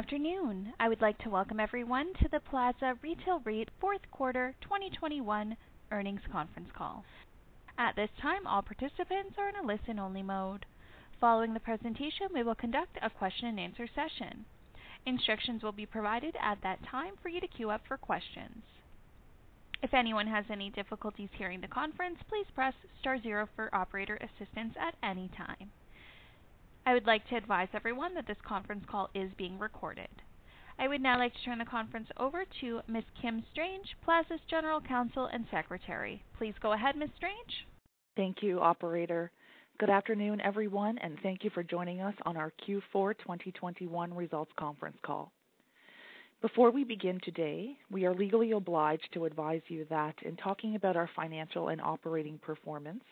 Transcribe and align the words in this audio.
Afternoon. 0.00 0.72
I 0.80 0.88
would 0.88 1.02
like 1.02 1.18
to 1.18 1.28
welcome 1.28 1.60
everyone 1.60 2.14
to 2.22 2.28
the 2.32 2.40
Plaza 2.40 2.94
Retail 3.02 3.42
REIT 3.44 3.68
fourth 3.78 4.00
quarter 4.10 4.54
2021 4.62 5.54
earnings 5.92 6.22
conference 6.32 6.70
call. 6.74 7.04
At 7.76 7.96
this 7.96 8.08
time, 8.22 8.46
all 8.46 8.62
participants 8.62 9.34
are 9.36 9.50
in 9.50 9.56
a 9.56 9.66
listen-only 9.66 10.22
mode. 10.22 10.64
Following 11.20 11.52
the 11.52 11.60
presentation, 11.60 12.28
we 12.32 12.42
will 12.42 12.54
conduct 12.54 12.96
a 13.02 13.10
question-and-answer 13.10 13.88
session. 13.94 14.46
Instructions 15.04 15.62
will 15.62 15.70
be 15.70 15.84
provided 15.84 16.34
at 16.40 16.62
that 16.62 16.82
time 16.90 17.12
for 17.22 17.28
you 17.28 17.38
to 17.38 17.46
queue 17.46 17.68
up 17.68 17.82
for 17.86 17.98
questions. 17.98 18.62
If 19.82 19.92
anyone 19.92 20.28
has 20.28 20.46
any 20.50 20.70
difficulties 20.70 21.28
hearing 21.36 21.60
the 21.60 21.68
conference, 21.68 22.16
please 22.26 22.46
press 22.54 22.72
star 23.00 23.20
zero 23.20 23.50
for 23.54 23.68
operator 23.74 24.16
assistance 24.16 24.72
at 24.80 24.94
any 25.02 25.28
time. 25.36 25.70
I 26.86 26.94
would 26.94 27.06
like 27.06 27.26
to 27.28 27.36
advise 27.36 27.68
everyone 27.74 28.14
that 28.14 28.26
this 28.26 28.36
conference 28.46 28.84
call 28.90 29.10
is 29.14 29.30
being 29.36 29.58
recorded. 29.58 30.08
I 30.78 30.88
would 30.88 31.02
now 31.02 31.18
like 31.18 31.34
to 31.34 31.42
turn 31.44 31.58
the 31.58 31.64
conference 31.64 32.08
over 32.16 32.44
to 32.62 32.80
Ms. 32.88 33.04
Kim 33.20 33.44
Strange, 33.52 33.86
Plaza's 34.02 34.40
General 34.48 34.80
Counsel 34.80 35.26
and 35.26 35.44
Secretary. 35.50 36.22
Please 36.38 36.54
go 36.62 36.72
ahead, 36.72 36.96
Ms. 36.96 37.10
Strange. 37.16 37.66
Thank 38.16 38.42
you, 38.42 38.60
operator. 38.60 39.30
Good 39.78 39.90
afternoon, 39.90 40.40
everyone, 40.40 40.98
and 40.98 41.18
thank 41.22 41.44
you 41.44 41.50
for 41.50 41.62
joining 41.62 42.00
us 42.00 42.14
on 42.24 42.36
our 42.36 42.52
Q4 42.66 43.18
2021 43.18 44.14
results 44.14 44.52
conference 44.58 44.96
call. 45.04 45.32
Before 46.40 46.70
we 46.70 46.84
begin 46.84 47.20
today, 47.22 47.76
we 47.90 48.06
are 48.06 48.14
legally 48.14 48.52
obliged 48.52 49.08
to 49.12 49.26
advise 49.26 49.60
you 49.68 49.84
that 49.90 50.14
in 50.22 50.36
talking 50.36 50.74
about 50.76 50.96
our 50.96 51.10
financial 51.14 51.68
and 51.68 51.82
operating 51.82 52.38
performance 52.38 53.04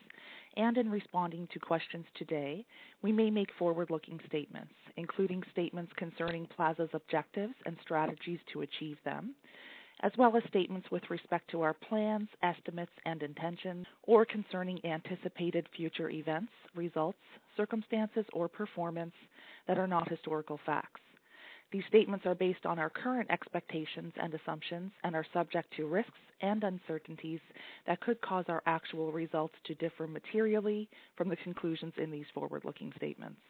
and 0.57 0.77
in 0.77 0.91
responding 0.91 1.49
to 1.53 1.59
questions 1.59 2.07
today, 2.15 2.65
we 3.03 3.13
may 3.13 3.31
make 3.31 3.49
forward-looking 3.59 4.21
statements, 4.27 4.73
including 4.97 5.43
statements 5.53 5.93
concerning 5.97 6.47
Plaza's 6.47 6.91
objectives 6.93 7.55
and 7.67 7.77
strategies 7.83 8.41
to 8.53 8.63
achieve 8.63 8.97
them, 9.05 9.35
as 10.01 10.13
well 10.17 10.37
as 10.37 10.43
statements 10.49 10.91
with 10.91 11.03
respect 11.11 11.51
to 11.51 11.63
our 11.63 11.75
plans, 11.75 12.29
estimates, 12.43 12.93
and 13.05 13.23
intentions, 13.23 13.87
or 14.05 14.25
concerning 14.25 14.85
anticipated 14.85 15.67
future 15.77 16.11
events, 16.11 16.53
results, 16.75 17.19
circumstances, 17.57 18.25
or 18.33 18.49
performance 18.49 19.15
that 19.67 19.79
are 19.79 19.89
not 19.89 20.09
historical 20.09 20.59
facts. 20.65 21.01
These 21.71 21.85
statements 21.89 22.25
are 22.25 22.35
based 22.35 22.65
on 22.65 22.79
our 22.79 22.89
current 22.89 23.31
expectations 23.31 24.15
and 24.17 24.33
assumptions 24.33 24.91
and 25.05 25.15
are 25.15 25.27
subject 25.35 25.73
to 25.77 25.87
risks 25.87 26.19
and 26.41 26.65
uncertainties 26.65 27.41
that 27.87 28.01
could 28.01 28.21
cause 28.23 28.47
our 28.49 28.63
actual 28.65 29.13
results 29.13 29.55
to 29.65 29.75
differ 29.75 30.07
materially 30.07 30.89
from 31.17 31.29
the 31.29 31.37
conclusions 31.37 31.93
in 31.99 32.11
these 32.11 32.27
forward-looking 32.33 32.93
statements. 32.97 33.41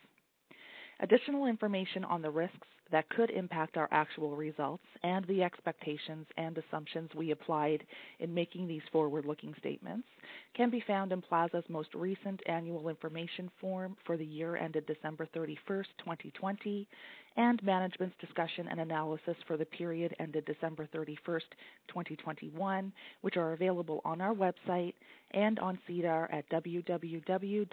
Additional 1.00 1.46
information 1.46 2.04
on 2.04 2.22
the 2.22 2.30
risks 2.30 2.66
that 2.90 3.08
could 3.10 3.30
impact 3.30 3.76
our 3.76 3.88
actual 3.92 4.34
results 4.34 4.82
and 5.04 5.24
the 5.26 5.44
expectations 5.44 6.26
and 6.36 6.58
assumptions 6.58 7.08
we 7.14 7.30
applied 7.30 7.84
in 8.18 8.34
making 8.34 8.66
these 8.66 8.82
forward-looking 8.90 9.54
statements 9.58 10.08
can 10.56 10.70
be 10.70 10.82
found 10.86 11.12
in 11.12 11.22
Plaza's 11.22 11.62
most 11.68 11.94
recent 11.94 12.40
annual 12.46 12.88
information 12.88 13.48
form 13.60 13.96
for 14.06 14.16
the 14.16 14.24
year 14.24 14.56
ended 14.56 14.86
December 14.86 15.28
31st, 15.36 15.86
2020, 15.98 16.88
and 17.36 17.62
management's 17.62 18.16
discussion 18.20 18.66
and 18.68 18.80
analysis 18.80 19.36
for 19.46 19.56
the 19.56 19.66
period 19.66 20.16
ended 20.18 20.44
December 20.46 20.88
31st, 20.92 21.42
2021, 21.88 22.92
which 23.20 23.36
are 23.36 23.52
available 23.52 24.00
on 24.04 24.20
our 24.20 24.34
website 24.34 24.94
and 25.32 25.60
on 25.60 25.78
SEDAR 25.86 26.28
at 26.32 26.48
www.sedar.com. 26.50 27.70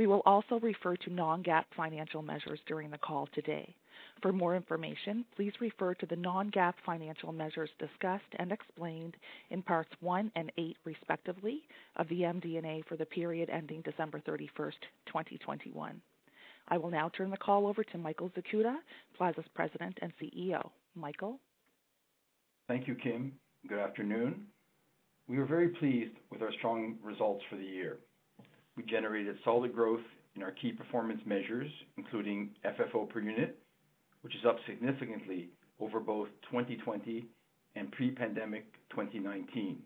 We 0.00 0.06
will 0.06 0.22
also 0.24 0.58
refer 0.60 0.96
to 0.96 1.12
non-GAAP 1.12 1.64
financial 1.76 2.22
measures 2.22 2.58
during 2.66 2.88
the 2.90 2.96
call 2.96 3.28
today. 3.34 3.76
For 4.22 4.32
more 4.32 4.56
information, 4.56 5.26
please 5.36 5.52
refer 5.60 5.92
to 5.92 6.06
the 6.06 6.16
non-GAAP 6.16 6.72
financial 6.86 7.32
measures 7.32 7.68
discussed 7.78 8.32
and 8.38 8.50
explained 8.50 9.18
in 9.50 9.60
parts 9.60 9.90
one 10.00 10.32
and 10.36 10.50
eight, 10.56 10.78
respectively, 10.86 11.60
of 11.96 12.08
the 12.08 12.22
MD&A 12.22 12.82
for 12.88 12.96
the 12.96 13.04
period 13.04 13.50
ending 13.50 13.82
December 13.82 14.22
31st, 14.26 14.80
2021. 15.04 16.00
I 16.68 16.78
will 16.78 16.90
now 16.90 17.10
turn 17.10 17.30
the 17.30 17.36
call 17.36 17.66
over 17.66 17.84
to 17.84 17.98
Michael 17.98 18.30
Zakuta, 18.30 18.76
Plaza's 19.18 19.44
President 19.54 19.98
and 20.00 20.14
CEO. 20.16 20.70
Michael? 20.94 21.38
Thank 22.68 22.88
you, 22.88 22.94
Kim. 22.94 23.32
Good 23.68 23.80
afternoon. 23.80 24.46
We 25.28 25.36
are 25.36 25.44
very 25.44 25.68
pleased 25.68 26.14
with 26.30 26.40
our 26.40 26.52
strong 26.54 26.96
results 27.04 27.44
for 27.50 27.56
the 27.56 27.64
year. 27.64 27.98
We 28.80 28.86
generated 28.86 29.36
solid 29.44 29.74
growth 29.74 30.00
in 30.36 30.42
our 30.42 30.52
key 30.52 30.72
performance 30.72 31.20
measures, 31.26 31.70
including 31.98 32.48
FFO 32.64 33.10
per 33.10 33.20
unit, 33.20 33.58
which 34.22 34.34
is 34.34 34.40
up 34.48 34.56
significantly 34.66 35.50
over 35.80 36.00
both 36.00 36.28
2020 36.50 37.26
and 37.76 37.92
pre-pandemic 37.92 38.64
2019. 38.88 39.82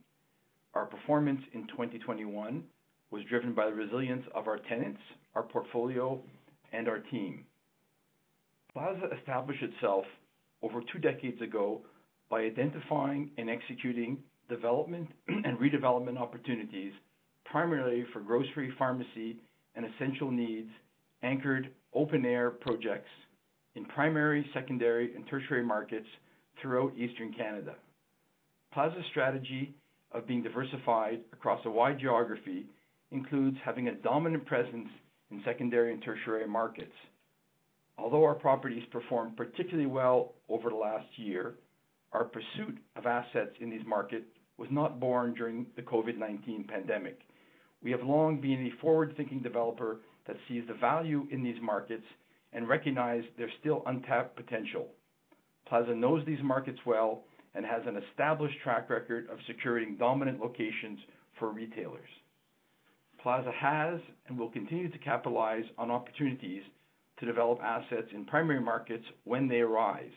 Our 0.74 0.86
performance 0.86 1.40
in 1.54 1.66
2021 1.66 2.62
was 3.10 3.24
driven 3.28 3.52
by 3.52 3.66
the 3.66 3.74
resilience 3.74 4.24
of 4.32 4.46
our 4.46 4.58
tenants, 4.58 5.00
our 5.34 5.42
portfolio, 5.42 6.22
and 6.72 6.86
our 6.86 7.00
team. 7.00 7.44
Plaza 8.72 9.08
established 9.18 9.64
itself 9.64 10.04
over 10.62 10.82
two 10.92 11.00
decades 11.00 11.42
ago 11.42 11.80
by 12.30 12.42
identifying 12.42 13.32
and 13.38 13.50
executing 13.50 14.18
development 14.48 15.08
and 15.26 15.58
redevelopment 15.58 16.16
opportunities, 16.16 16.92
primarily 17.54 18.04
for 18.12 18.18
grocery, 18.18 18.74
pharmacy, 18.76 19.36
and 19.76 19.86
essential 19.86 20.28
needs, 20.28 20.70
anchored 21.22 21.70
open-air 21.94 22.50
projects 22.50 23.08
in 23.76 23.84
primary, 23.84 24.44
secondary, 24.52 25.14
and 25.14 25.24
tertiary 25.28 25.62
markets 25.62 26.08
throughout 26.60 26.92
Eastern 26.98 27.32
Canada. 27.32 27.76
Plaza's 28.72 29.04
strategy 29.12 29.72
of 30.10 30.26
being 30.26 30.42
diversified 30.42 31.20
across 31.32 31.64
a 31.64 31.70
wide 31.70 32.00
geography 32.00 32.66
includes 33.12 33.56
having 33.64 33.86
a 33.86 33.94
dominant 33.94 34.44
presence 34.46 34.88
in 35.30 35.40
secondary 35.44 35.92
and 35.92 36.02
tertiary 36.02 36.48
markets. 36.48 36.90
Although 37.98 38.24
our 38.24 38.34
properties 38.34 38.82
performed 38.90 39.36
particularly 39.36 39.86
well 39.86 40.32
over 40.48 40.70
the 40.70 40.74
last 40.74 41.06
year, 41.14 41.54
our 42.12 42.24
pursuit 42.24 42.78
of 42.96 43.06
assets 43.06 43.52
in 43.60 43.70
these 43.70 43.86
markets 43.86 44.26
was 44.58 44.68
not 44.72 44.98
born 44.98 45.34
during 45.34 45.66
the 45.76 45.82
COVID-19 45.82 46.66
pandemic. 46.66 47.20
We 47.84 47.90
have 47.90 48.02
long 48.02 48.40
been 48.40 48.66
a 48.66 48.80
forward-thinking 48.80 49.40
developer 49.40 49.98
that 50.26 50.36
sees 50.48 50.64
the 50.66 50.74
value 50.74 51.26
in 51.30 51.44
these 51.44 51.60
markets 51.62 52.06
and 52.54 52.66
recognize 52.66 53.22
there's 53.36 53.52
still 53.60 53.82
untapped 53.86 54.36
potential. 54.36 54.88
Plaza 55.68 55.94
knows 55.94 56.24
these 56.24 56.42
markets 56.42 56.78
well 56.86 57.24
and 57.54 57.64
has 57.66 57.82
an 57.86 58.00
established 58.10 58.56
track 58.62 58.88
record 58.88 59.28
of 59.30 59.38
securing 59.46 59.96
dominant 59.96 60.40
locations 60.40 60.98
for 61.38 61.50
retailers. 61.50 62.08
Plaza 63.22 63.52
has 63.52 64.00
and 64.28 64.38
will 64.38 64.50
continue 64.50 64.90
to 64.90 64.98
capitalize 64.98 65.64
on 65.76 65.90
opportunities 65.90 66.62
to 67.18 67.26
develop 67.26 67.60
assets 67.62 68.08
in 68.12 68.24
primary 68.24 68.60
markets 68.60 69.04
when 69.24 69.46
they 69.46 69.60
arise. 69.60 70.10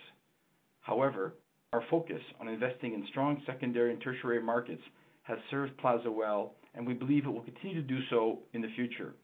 However, 0.81 1.33
our 1.73 1.83
focus 1.89 2.21
on 2.39 2.47
investing 2.47 2.93
in 2.93 3.05
strong 3.09 3.41
secondary 3.45 3.91
and 3.91 4.01
tertiary 4.01 4.41
markets 4.41 4.81
has 5.23 5.37
served 5.51 5.77
Plaza 5.77 6.09
well, 6.09 6.53
and 6.77 6.85
we 6.85 6.93
believe 6.93 7.25
it 7.25 7.29
will 7.29 7.41
continue 7.41 7.81
to 7.81 7.87
do 7.87 7.99
so 8.09 8.39
in 8.53 8.61
the 8.61 8.69
future. 8.75 9.15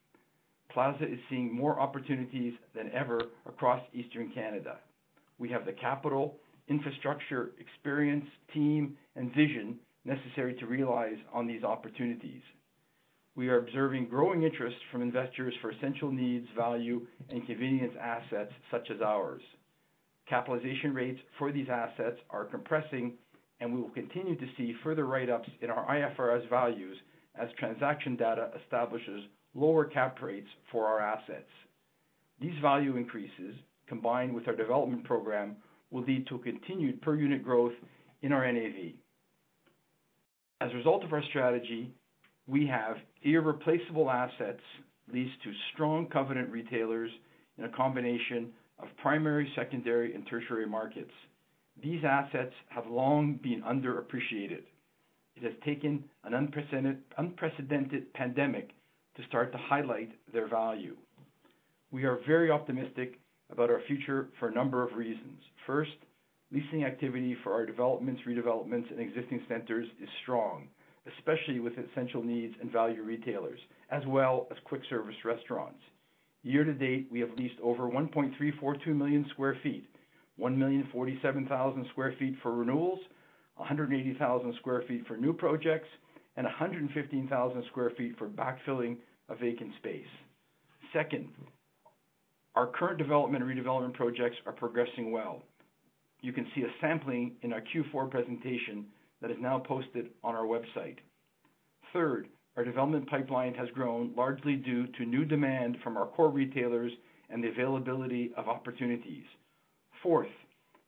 Plaza 0.72 1.06
is 1.06 1.20
seeing 1.30 1.56
more 1.56 1.80
opportunities 1.80 2.54
than 2.76 2.92
ever 2.92 3.22
across 3.46 3.82
Eastern 3.94 4.32
Canada. 4.34 4.78
We 5.38 5.50
have 5.50 5.66
the 5.66 5.74
capital, 5.74 6.38
infrastructure, 6.68 7.52
experience, 7.60 8.26
team, 8.54 8.98
and 9.16 9.30
vision 9.36 9.76
necessary 10.04 10.56
to 10.56 10.66
realize 10.66 11.18
on 11.32 11.46
these 11.46 11.64
opportunities. 11.64 12.42
We 13.36 13.50
are 13.50 13.60
observing 13.60 14.10
growing 14.10 14.44
interest 14.44 14.78
from 14.92 15.04
investors 15.04 15.54
for 15.62 15.72
essential 15.72 16.12
needs, 16.12 16.48
value, 16.58 17.06
and 17.30 17.46
convenience 17.46 17.94
assets 18.02 18.52
such 18.72 18.90
as 18.90 19.02
ours. 19.02 19.42
Capitalization 20.28 20.94
rates 20.94 21.20
for 21.38 21.52
these 21.52 21.68
assets 21.70 22.18
are 22.32 22.46
compressing, 22.46 23.14
and 23.60 23.74
we 23.74 23.82
will 23.82 23.90
continue 23.90 24.36
to 24.36 24.48
see 24.58 24.76
further 24.84 25.06
write-ups 25.06 25.50
in 25.62 25.70
our 25.70 25.86
IFRS 25.88 26.50
values 26.50 26.98
as 27.40 27.50
transaction 27.58 28.16
data 28.16 28.50
establishes 28.64 29.24
lower 29.56 29.86
cap 29.86 30.22
rates 30.22 30.48
for 30.72 30.86
our 30.86 31.00
assets. 31.00 31.50
These 32.42 32.60
value 32.62 32.96
increases, 32.98 33.56
combined 33.88 34.34
with 34.34 34.48
our 34.48 34.56
development 34.56 35.04
program, 35.04 35.56
will 35.92 36.04
lead 36.04 36.28
to 36.28 36.40
continued 36.40 37.02
per 37.02 37.16
unit 37.16 37.44
growth 37.44 37.74
in 38.22 38.32
our 38.32 38.52
NAV. 38.52 38.94
As 40.62 40.72
a 40.72 40.76
result 40.76 41.04
of 41.04 41.14
our 41.14 41.24
strategy, 41.30 41.94
we 42.48 42.66
have 42.68 42.98
irreplaceable 43.22 44.10
assets 44.10 44.62
leased 45.12 45.42
to 45.44 45.52
strong 45.74 46.08
covenant 46.08 46.50
retailers 46.50 47.12
in 47.58 47.66
a 47.66 47.70
combination 47.70 48.50
of 48.80 48.88
primary, 49.02 49.52
secondary, 49.56 50.16
and 50.16 50.26
tertiary 50.28 50.66
markets. 50.66 51.12
These 51.82 52.04
assets 52.04 52.54
have 52.70 52.88
long 52.88 53.40
been 53.42 53.62
underappreciated. 53.62 54.64
It 55.36 55.44
has 55.44 55.54
taken 55.66 56.04
an 56.24 56.34
unprecedented 57.18 58.14
pandemic 58.14 58.70
to 59.16 59.24
start 59.28 59.52
to 59.52 59.58
highlight 59.58 60.12
their 60.32 60.48
value. 60.48 60.96
We 61.92 62.06
are 62.06 62.20
very 62.26 62.50
optimistic 62.50 63.20
about 63.52 63.70
our 63.70 63.82
future 63.88 64.30
for 64.40 64.48
a 64.48 64.54
number 64.54 64.84
of 64.84 64.96
reasons. 64.96 65.40
First, 65.68 65.92
leasing 66.52 66.86
activity 66.86 67.36
for 67.44 67.54
our 67.54 67.66
developments, 67.66 68.22
redevelopments, 68.28 68.90
and 68.92 69.00
existing 69.00 69.42
centers 69.48 69.88
is 70.02 70.10
strong, 70.22 70.68
especially 71.18 71.60
with 71.60 71.74
essential 71.78 72.24
needs 72.24 72.56
and 72.62 72.72
value 72.72 73.04
retailers, 73.04 73.60
as 73.92 74.04
well 74.08 74.48
as 74.52 74.58
quick 74.66 74.82
service 74.90 75.16
restaurants. 75.26 75.80
Year 76.44 76.64
to 76.64 76.74
date, 76.74 77.08
we 77.12 77.20
have 77.20 77.30
leased 77.38 77.60
over 77.62 77.84
1.342 77.84 78.88
million 78.88 79.26
sq 79.30 79.38
ft, 79.38 79.84
1,047,000 80.40 81.86
sq 81.90 81.98
ft 81.98 82.42
for 82.42 82.54
renewals, 82.54 83.00
180,000 83.56 84.54
sq 84.56 84.66
ft 84.66 85.06
for 85.08 85.18
new 85.18 85.34
projects, 85.34 85.88
and 86.36 86.46
115,000 86.46 87.64
sq 87.64 87.76
ft 87.76 88.18
for 88.18 88.28
backfilling 88.28 88.98
of 89.30 89.40
vacant 89.40 89.72
space. 89.78 90.06
Second, 90.92 91.30
our 92.56 92.68
current 92.68 92.98
development 92.98 93.44
and 93.44 93.52
redevelopment 93.52 93.94
projects 93.94 94.38
are 94.46 94.52
progressing 94.52 95.12
well. 95.12 95.42
You 96.22 96.32
can 96.32 96.48
see 96.56 96.62
a 96.62 96.74
sampling 96.80 97.34
in 97.42 97.52
our 97.52 97.62
Q4 97.62 98.10
presentation 98.10 98.86
that 99.22 99.32
is 99.32 99.38
now 99.42 99.60
posted 99.60 100.10
on 100.24 100.36
our 100.36 100.46
website. 100.46 100.98
Third, 101.92 102.28
our 102.56 102.64
development 102.64 103.10
pipeline 103.10 103.54
has 103.56 103.70
grown 103.70 104.14
largely 104.16 104.56
due 104.56 104.88
to 104.88 105.06
new 105.06 105.26
demand 105.26 105.78
from 105.84 105.98
our 105.98 106.06
core 106.06 106.30
retailers 106.30 106.92
and 107.30 107.44
the 107.44 107.50
availability 107.50 108.32
of 108.38 108.48
opportunities. 108.48 109.26
Fourth, 110.04 110.28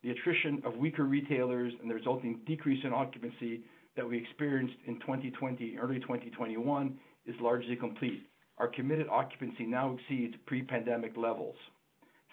the 0.05 0.11
attrition 0.11 0.61
of 0.63 0.77
weaker 0.77 1.05
retailers 1.05 1.73
and 1.81 1.89
the 1.89 1.95
resulting 1.95 2.39
decrease 2.45 2.83
in 2.83 2.93
occupancy 2.93 3.61
that 3.95 4.07
we 4.07 4.15
experienced 4.19 4.75
in 4.85 4.99
2020, 4.99 5.77
early 5.81 5.99
2021 5.99 6.95
is 7.25 7.33
largely 7.41 7.75
complete. 7.75 8.21
Our 8.59 8.67
committed 8.67 9.07
occupancy 9.09 9.65
now 9.65 9.95
exceeds 9.95 10.35
pre-pandemic 10.45 11.17
levels. 11.17 11.55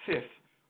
Fifth, 0.05 0.29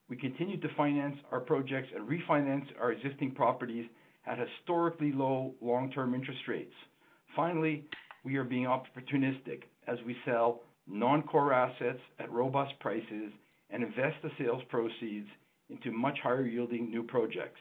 we 0.09 0.17
continue 0.17 0.61
to 0.61 0.69
finance 0.77 1.17
our 1.33 1.41
projects 1.41 1.89
and 1.93 2.09
refinance 2.09 2.67
our 2.81 2.93
existing 2.93 3.33
properties 3.33 3.87
at 4.27 4.39
historically 4.39 5.11
low 5.11 5.55
long-term 5.61 6.15
interest 6.15 6.43
rates. 6.47 6.75
Finally, 7.35 7.85
we 8.25 8.37
are 8.37 8.45
being 8.45 8.67
opportunistic 8.67 9.63
as 9.89 9.99
we 10.07 10.17
sell 10.25 10.61
non-core 10.87 11.53
assets 11.53 12.01
at 12.21 12.31
robust 12.31 12.79
prices 12.79 13.33
and 13.71 13.83
invest 13.83 14.15
the 14.23 14.31
sales 14.39 14.63
proceeds 14.69 15.27
into 15.73 15.97
much 15.97 16.19
higher 16.23 16.47
yielding 16.47 16.91
new 16.91 17.03
projects. 17.03 17.61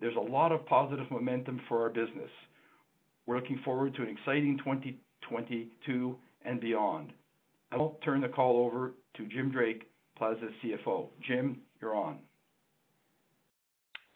There's 0.00 0.16
a 0.16 0.20
lot 0.20 0.52
of 0.52 0.66
positive 0.66 1.10
momentum 1.10 1.60
for 1.68 1.82
our 1.82 1.88
business. 1.88 2.30
We're 3.26 3.36
looking 3.36 3.60
forward 3.64 3.94
to 3.94 4.02
an 4.02 4.08
exciting 4.08 4.58
2022 4.58 6.16
and 6.44 6.60
beyond. 6.60 7.12
I 7.70 7.76
will 7.76 7.98
turn 8.04 8.20
the 8.20 8.28
call 8.28 8.66
over 8.66 8.92
to 9.16 9.26
Jim 9.26 9.50
Drake, 9.50 9.88
Plaza's 10.18 10.52
CFO. 10.62 11.08
Jim, 11.26 11.58
you're 11.80 11.94
on. 11.94 12.18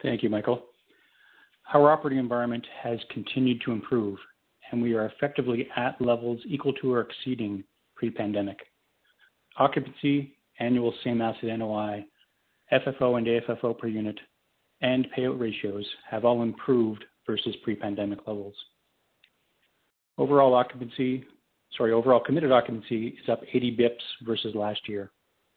Thank 0.03 0.23
you, 0.23 0.29
Michael. 0.29 0.65
Our 1.73 1.91
operating 1.91 2.19
environment 2.19 2.67
has 2.83 2.99
continued 3.11 3.63
to 3.65 3.73
improve, 3.73 4.19
and 4.71 4.83
we 4.83 4.95
are 4.95 5.07
effectively 5.07 5.69
at 5.77 6.01
levels 6.01 6.41
equal 6.47 6.73
to 6.75 6.93
or 6.93 7.01
exceeding 7.01 7.65
pre-pandemic. 7.95 8.59
Occupancy, 9.59 10.37
annual 10.61 10.93
same 11.03 11.23
asset 11.23 11.59
NOI, 11.59 12.05
FFO 12.73 13.19
and 13.19 13.27
AFFO 13.27 13.79
per 13.79 13.87
unit, 13.87 14.19
and 14.81 15.07
payout 15.17 15.39
ratios 15.41 15.87
have 16.11 16.25
all 16.25 16.43
improved 16.43 17.05
versus 17.27 17.55
pre-pandemic 17.63 18.27
levels. 18.27 18.55
Overall 20.19 20.55
occupancy, 20.55 21.25
sorry, 21.77 21.93
overall 21.93 22.21
committed 22.21 22.53
occupancy 22.53 23.09
is 23.23 23.29
up 23.29 23.43
80 23.53 23.71
basis 23.73 23.89
points 23.89 24.05
versus 24.25 24.55
last 24.55 24.89
year, 24.89 25.11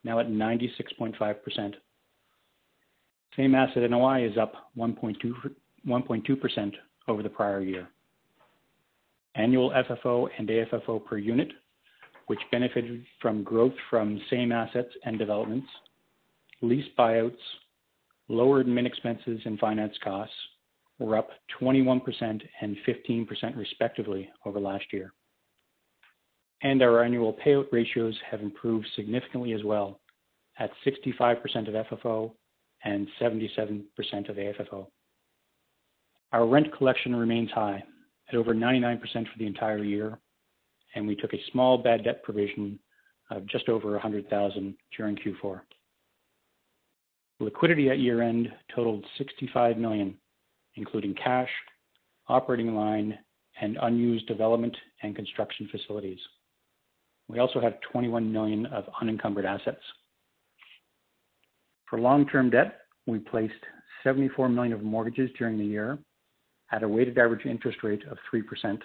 now 0.04 0.20
at 0.20 0.28
96.5%. 0.28 1.74
Same 3.38 3.56
asset 3.56 3.90
NOI 3.90 4.26
is 4.26 4.38
up 4.38 4.72
1.2% 4.78 6.74
over 7.08 7.24
the 7.24 7.30
prior 7.30 7.62
year. 7.62 7.88
Annual 9.36 9.72
FFO 9.72 10.28
and 10.38 10.50
AFFO 10.50 11.06
per 11.06 11.18
unit, 11.18 11.50
which 12.28 12.40
benefited 12.52 13.06
from 13.22 13.44
growth 13.44 13.74
from 13.90 14.20
same 14.30 14.52
assets 14.52 14.90
and 15.06 15.18
developments, 15.18 15.68
lease 16.62 16.88
buyouts, 16.98 17.38
lower 18.28 18.64
admin 18.64 18.86
expenses 18.86 19.40
and 19.46 19.60
finance 19.60 19.96
costs, 20.04 20.36
were 21.00 21.18
up 21.18 21.30
21% 21.62 22.02
and 22.62 22.78
15% 22.88 23.58
respectively 23.58 24.30
over 24.46 24.60
last 24.60 24.86
year. 24.92 25.14
And 26.62 26.82
Our 26.82 27.04
annual 27.04 27.34
payout 27.34 27.68
ratios 27.72 28.18
have 28.30 28.42
improved 28.42 28.86
significantly 28.96 29.54
as 29.54 29.64
well, 29.64 30.02
at 30.58 30.72
65% 30.86 31.40
of 31.68 31.86
FFO 31.88 32.32
and 32.84 33.08
77% 33.20 33.84
of 34.30 34.36
AFFO. 34.36 34.88
Our 36.32 36.46
rent 36.46 36.72
collection 36.78 37.16
remains 37.16 37.50
high 37.52 37.82
at 38.28 38.36
over 38.36 38.54
99% 38.54 39.02
for 39.02 39.40
the 39.40 39.48
entire 39.48 39.84
year, 39.84 40.20
and 40.96 41.08
we 41.08 41.16
took 41.16 41.34
a 41.34 41.44
small 41.52 41.78
bad 41.78 42.04
debt 42.04 42.24
provision 42.24 42.78
of 43.32 43.46
just 43.48 43.70
over 43.70 43.92
100,000 43.92 44.76
during 44.98 45.16
Q4. 45.16 45.62
Liquidity 47.40 47.90
at 47.90 48.00
year-end 48.00 48.52
totaled 48.76 49.06
65 49.18 49.78
million, 49.78 50.16
including 50.76 51.16
cash, 51.16 51.50
operating 52.28 52.76
line, 52.76 53.18
and 53.62 53.78
unused 53.82 54.28
development 54.28 54.76
and 55.04 55.16
construction 55.16 55.70
facilities. 55.72 56.20
We 57.30 57.40
also 57.40 57.62
have 57.62 57.80
21 57.92 58.32
million 58.32 58.66
of 58.68 58.86
unencumbered 59.02 59.46
assets. 59.46 59.82
For 61.90 62.00
long-term 62.00 62.50
debt, 62.50 62.80
we 63.08 63.20
placed 63.20 63.54
74 64.04 64.50
million 64.50 64.74
of 64.74 64.84
mortgages 64.84 65.30
during 65.38 65.58
the 65.58 65.66
year 65.66 65.98
at 66.72 66.84
a 66.84 66.88
weighted 66.88 67.18
average 67.18 67.46
interest 67.46 67.80
rate 67.84 68.04
of 68.10 68.18
3%. 68.34 68.80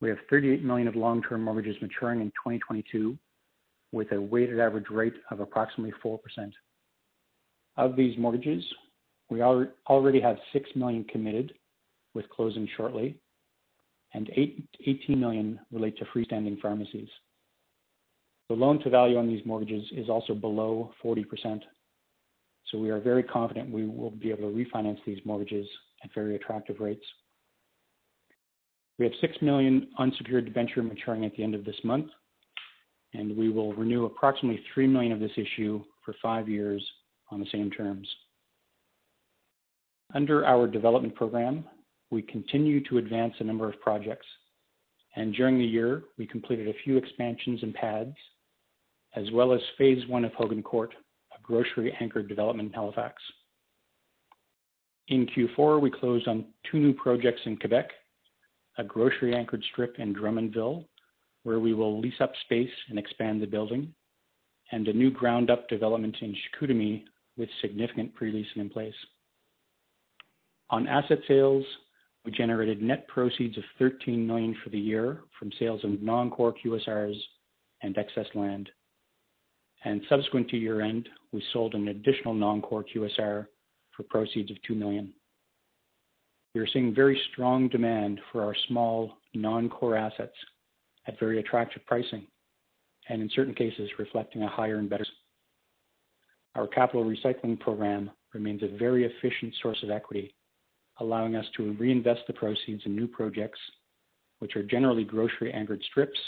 We 0.00 0.08
have 0.08 0.18
38 0.30 0.64
million 0.64 0.88
of 0.88 0.96
long-term 0.96 1.42
mortgages 1.42 1.76
maturing 1.82 2.20
in 2.20 2.28
2022, 2.28 3.18
with 3.92 4.12
a 4.12 4.20
weighted 4.20 4.60
average 4.60 4.90
rate 4.90 5.14
of 5.30 5.40
approximately 5.40 5.92
4%. 6.04 6.18
Of 7.78 7.94
these 7.94 8.18
mortgages, 8.18 8.64
we 9.30 9.40
already 9.40 10.20
have 10.20 10.36
6 10.52 10.70
million 10.74 11.04
committed, 11.04 11.54
with 12.12 12.28
closing 12.28 12.68
shortly, 12.76 13.16
and 14.14 14.28
18 14.84 15.18
million 15.20 15.60
relate 15.70 15.96
to 15.98 16.04
freestanding 16.06 16.60
pharmacies. 16.60 17.08
The 18.48 18.56
loan-to-value 18.56 19.16
on 19.16 19.28
these 19.28 19.46
mortgages 19.46 19.84
is 19.92 20.08
also 20.08 20.34
below 20.34 20.90
40%, 21.04 21.60
so 22.66 22.78
we 22.78 22.90
are 22.90 22.98
very 22.98 23.22
confident 23.22 23.70
we 23.70 23.86
will 23.86 24.10
be 24.10 24.30
able 24.30 24.50
to 24.50 24.56
refinance 24.56 24.98
these 25.06 25.20
mortgages 25.24 25.68
at 26.02 26.12
very 26.14 26.34
attractive 26.34 26.80
rates. 26.80 27.04
We 28.98 29.04
have 29.04 29.14
6 29.20 29.36
million 29.40 29.86
unsecured 29.98 30.46
debenture 30.46 30.82
maturing 30.82 31.24
at 31.24 31.36
the 31.36 31.44
end 31.44 31.54
of 31.54 31.64
this 31.64 31.78
month, 31.84 32.06
and 33.14 33.36
we 33.36 33.50
will 33.50 33.72
renew 33.74 34.06
approximately 34.06 34.60
3 34.74 34.88
million 34.88 35.12
of 35.12 35.20
this 35.20 35.30
issue 35.36 35.84
for 36.04 36.16
five 36.20 36.48
years 36.48 36.84
on 37.30 37.40
the 37.40 37.46
same 37.52 37.70
terms. 37.70 38.08
Under 40.14 40.46
our 40.46 40.66
development 40.66 41.14
program, 41.14 41.64
we 42.10 42.22
continue 42.22 42.82
to 42.84 42.98
advance 42.98 43.34
a 43.38 43.44
number 43.44 43.68
of 43.68 43.80
projects, 43.80 44.26
and 45.16 45.34
during 45.34 45.58
the 45.58 45.64
year, 45.64 46.04
we 46.16 46.26
completed 46.26 46.68
a 46.68 46.78
few 46.84 46.96
expansions 46.96 47.62
and 47.62 47.74
pads, 47.74 48.14
as 49.16 49.30
well 49.32 49.52
as 49.52 49.60
phase 49.76 50.06
one 50.08 50.24
of 50.24 50.32
Hogan 50.32 50.62
Court, 50.62 50.94
a 51.36 51.42
grocery-anchored 51.42 52.28
development 52.28 52.68
in 52.68 52.72
Halifax. 52.72 53.22
In 55.08 55.26
Q4, 55.26 55.80
we 55.80 55.90
closed 55.90 56.28
on 56.28 56.46
two 56.70 56.78
new 56.78 56.92
projects 56.92 57.40
in 57.44 57.56
Quebec, 57.56 57.90
a 58.78 58.84
grocery-anchored 58.84 59.64
strip 59.72 59.98
in 59.98 60.14
Drummondville, 60.14 60.84
where 61.42 61.60
we 61.60 61.74
will 61.74 62.00
lease 62.00 62.20
up 62.20 62.32
space 62.44 62.70
and 62.88 62.98
expand 62.98 63.42
the 63.42 63.46
building, 63.46 63.92
and 64.72 64.86
a 64.88 64.92
new 64.92 65.10
ground-up 65.10 65.68
development 65.68 66.16
in 66.20 66.34
Chicoutimi 66.34 67.04
with 67.38 67.48
significant 67.62 68.14
pre-leasing 68.14 68.60
in 68.60 68.68
place. 68.68 68.94
On 70.70 70.86
asset 70.86 71.20
sales, 71.26 71.64
we 72.24 72.32
generated 72.32 72.82
net 72.82 73.08
proceeds 73.08 73.56
of 73.56 73.64
13 73.78 74.26
million 74.26 74.54
for 74.62 74.70
the 74.70 74.78
year 74.78 75.20
from 75.38 75.50
sales 75.58 75.82
of 75.84 76.02
non-core 76.02 76.54
QSRs 76.62 77.16
and 77.82 77.96
excess 77.96 78.26
land. 78.34 78.68
and 79.84 80.02
subsequent 80.08 80.48
to 80.50 80.56
year-end, 80.56 81.08
we 81.32 81.42
sold 81.52 81.74
an 81.74 81.88
additional 81.88 82.34
non-core 82.34 82.84
QSR 82.84 83.46
for 83.96 84.02
proceeds 84.10 84.50
of 84.50 84.56
2 84.66 84.74
million. 84.74 85.14
We 86.54 86.60
are 86.60 86.66
seeing 86.66 86.92
very 86.92 87.20
strong 87.30 87.68
demand 87.68 88.20
for 88.32 88.42
our 88.42 88.56
small 88.66 89.18
non-core 89.34 89.96
assets 89.96 90.34
at 91.06 91.18
very 91.20 91.38
attractive 91.38 91.86
pricing, 91.86 92.26
and 93.08 93.22
in 93.22 93.30
certain 93.34 93.54
cases, 93.54 93.88
reflecting 93.98 94.42
a 94.42 94.48
higher 94.48 94.78
and 94.78 94.90
better. 94.90 95.06
Our 96.58 96.66
capital 96.66 97.04
recycling 97.04 97.60
program 97.60 98.10
remains 98.34 98.64
a 98.64 98.76
very 98.76 99.04
efficient 99.04 99.54
source 99.62 99.80
of 99.84 99.90
equity, 99.90 100.34
allowing 100.98 101.36
us 101.36 101.46
to 101.56 101.72
reinvest 101.74 102.22
the 102.26 102.32
proceeds 102.32 102.82
in 102.84 102.96
new 102.96 103.06
projects, 103.06 103.60
which 104.40 104.56
are 104.56 104.64
generally 104.64 105.04
grocery-anchored 105.04 105.80
strips 105.88 106.18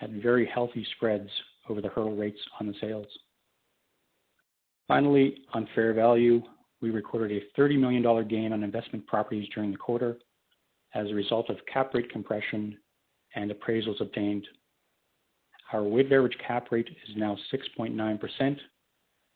at 0.00 0.10
very 0.10 0.46
healthy 0.46 0.86
spreads 0.94 1.28
over 1.68 1.80
the 1.80 1.88
hurdle 1.88 2.14
rates 2.14 2.38
on 2.60 2.68
the 2.68 2.74
sales. 2.80 3.08
Finally, 4.86 5.38
on 5.52 5.68
fair 5.74 5.94
value, 5.94 6.40
we 6.80 6.90
recorded 6.90 7.42
a 7.42 7.44
30 7.56 7.76
million 7.76 8.02
dollar 8.04 8.22
gain 8.22 8.52
on 8.52 8.62
investment 8.62 9.04
properties 9.08 9.48
during 9.52 9.72
the 9.72 9.76
quarter 9.76 10.16
as 10.94 11.08
a 11.10 11.14
result 11.14 11.50
of 11.50 11.56
cap 11.66 11.92
rate 11.92 12.08
compression 12.08 12.78
and 13.34 13.50
appraisals 13.50 14.00
obtained. 14.00 14.46
Our 15.72 15.82
weighted 15.82 16.12
average 16.12 16.38
cap 16.38 16.68
rate 16.70 16.88
is 17.08 17.16
now 17.16 17.36
6.9%, 17.52 18.56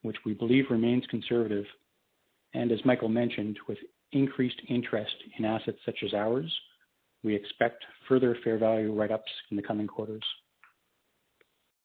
which 0.04 0.16
we 0.24 0.34
believe 0.34 0.66
remains 0.70 1.04
conservative. 1.08 1.64
And 2.52 2.70
as 2.70 2.84
Michael 2.84 3.08
mentioned, 3.08 3.58
with 3.66 3.78
increased 4.12 4.60
interest 4.68 5.14
in 5.38 5.44
assets 5.44 5.78
such 5.84 5.96
as 6.04 6.12
ours, 6.12 6.52
we 7.24 7.34
expect 7.34 7.82
further 8.06 8.36
fair 8.44 8.58
value 8.58 8.92
write-ups 8.92 9.32
in 9.50 9.56
the 9.56 9.62
coming 9.62 9.86
quarters. 9.86 10.22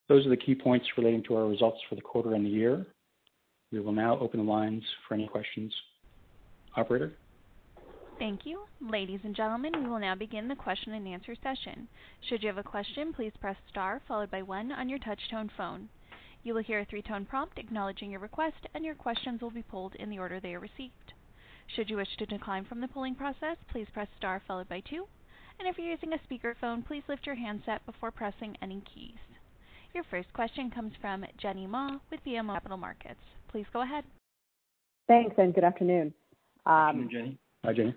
Those 0.10 0.26
are 0.26 0.30
the 0.30 0.38
key 0.38 0.54
points 0.54 0.86
relating 0.98 1.24
to 1.24 1.38
our 1.38 1.48
results 1.48 1.80
for 1.88 1.96
the 1.96 2.02
quarter 2.02 2.34
and 2.34 2.46
the 2.46 2.50
year. 2.50 2.86
We 3.72 3.80
will 3.80 3.94
now 3.94 4.20
open 4.20 4.46
the 4.46 4.52
lines 4.52 4.84
for 5.08 5.14
any 5.14 5.28
questions. 5.28 5.74
Operator? 6.76 7.14
Thank 8.18 8.42
you. 8.44 8.64
Ladies 8.82 9.22
and 9.24 9.34
gentlemen, 9.34 9.72
we 9.82 9.90
will 9.90 10.00
now 10.00 10.16
begin 10.16 10.50
the 10.50 10.56
question-and-answer 10.56 11.36
session. 11.42 11.88
Should 12.28 12.44
you 12.44 12.50
have 12.50 12.58
a 12.58 12.64
question, 12.64 13.14
please 13.14 13.32
press 13.40 13.56
star 13.70 14.02
followed 14.10 14.30
by 14.30 14.42
one 14.42 14.74
on 14.74 14.90
your 14.90 15.00
touch-tone 15.00 15.50
phone. 15.56 15.88
You 16.44 16.54
will 16.54 16.64
hear 16.64 16.80
a 16.80 16.86
three-tone 16.86 17.26
prompt 17.26 17.58
acknowledging 17.60 18.12
your 18.12 18.22
request, 18.22 18.68
and 18.74 18.86
your 18.86 18.96
questions 18.96 19.42
will 19.42 19.52
be 19.52 19.62
pulled 19.62 19.96
in 19.96 20.10
the 20.10 20.20
order 20.20 20.40
they 20.40 20.56
are 20.56 20.60
received. 20.60 21.14
Should 21.76 21.90
you 21.90 21.98
wish 21.98 22.16
to 22.18 22.26
decline 22.26 22.66
from 22.66 22.82
the 22.82 22.88
polling 22.88 23.16
process, 23.16 23.58
please 23.72 23.88
press 23.94 24.08
star 24.18 24.42
followed 24.48 24.70
by 24.70 24.82
two. 24.82 25.06
And 25.60 25.68
If 25.68 25.78
you're 25.78 25.92
using 25.92 26.14
a 26.14 26.18
speakerphone, 26.18 26.86
please 26.86 27.04
lift 27.10 27.26
your 27.26 27.36
handset 27.36 27.86
before 27.86 28.12
pressing 28.12 28.56
any 28.62 28.82
keys. 28.94 29.18
Your 29.94 30.06
first 30.06 30.32
question 30.34 30.72
comes 30.72 30.94
from 31.02 31.26
Jenny 31.38 31.68
Ma 31.68 31.98
with 32.10 32.24
BMO 32.26 32.54
Capital 32.54 32.78
Markets. 32.78 33.20
Please 33.50 33.66
go 33.74 33.82
ahead. 33.82 34.06
Thanks, 35.08 35.36
and 35.38 35.54
good 35.54 35.64
afternoon. 35.66 36.14
Good 36.66 36.72
afternoon, 36.72 37.04
um, 37.04 37.10
Jenny. 37.12 37.38
Hi, 37.66 37.74
Jenny. 37.74 37.96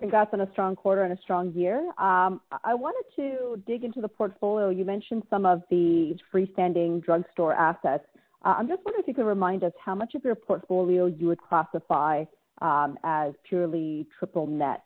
Congrats 0.00 0.30
on 0.32 0.40
a 0.40 0.50
strong 0.52 0.74
quarter 0.74 1.02
and 1.02 1.16
a 1.16 1.20
strong 1.20 1.52
year. 1.52 1.78
Um, 1.98 2.40
I 2.64 2.72
wanted 2.72 3.04
to 3.16 3.62
dig 3.66 3.84
into 3.84 4.00
the 4.00 4.08
portfolio. 4.08 4.70
You 4.70 4.86
mentioned 4.86 5.24
some 5.28 5.44
of 5.44 5.62
the 5.68 6.16
freestanding 6.32 7.04
drugstore 7.04 7.52
assets. 7.52 8.04
Uh, 8.42 8.54
I'm 8.56 8.66
just 8.66 8.82
wondering 8.84 9.02
if 9.02 9.08
you 9.08 9.12
could 9.14 9.26
remind 9.26 9.62
us 9.62 9.72
how 9.84 9.94
much 9.94 10.14
of 10.14 10.24
your 10.24 10.34
portfolio 10.34 11.04
you 11.04 11.26
would 11.26 11.40
classify 11.42 12.24
um, 12.62 12.96
as 13.04 13.34
purely 13.46 14.06
triple 14.18 14.46
net. 14.46 14.82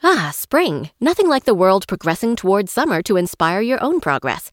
Ah, 0.00 0.30
spring. 0.32 0.90
Nothing 1.00 1.26
like 1.26 1.44
the 1.44 1.54
world 1.54 1.88
progressing 1.88 2.36
towards 2.36 2.70
summer 2.70 3.02
to 3.02 3.16
inspire 3.16 3.60
your 3.60 3.82
own 3.82 3.98
progress. 3.98 4.52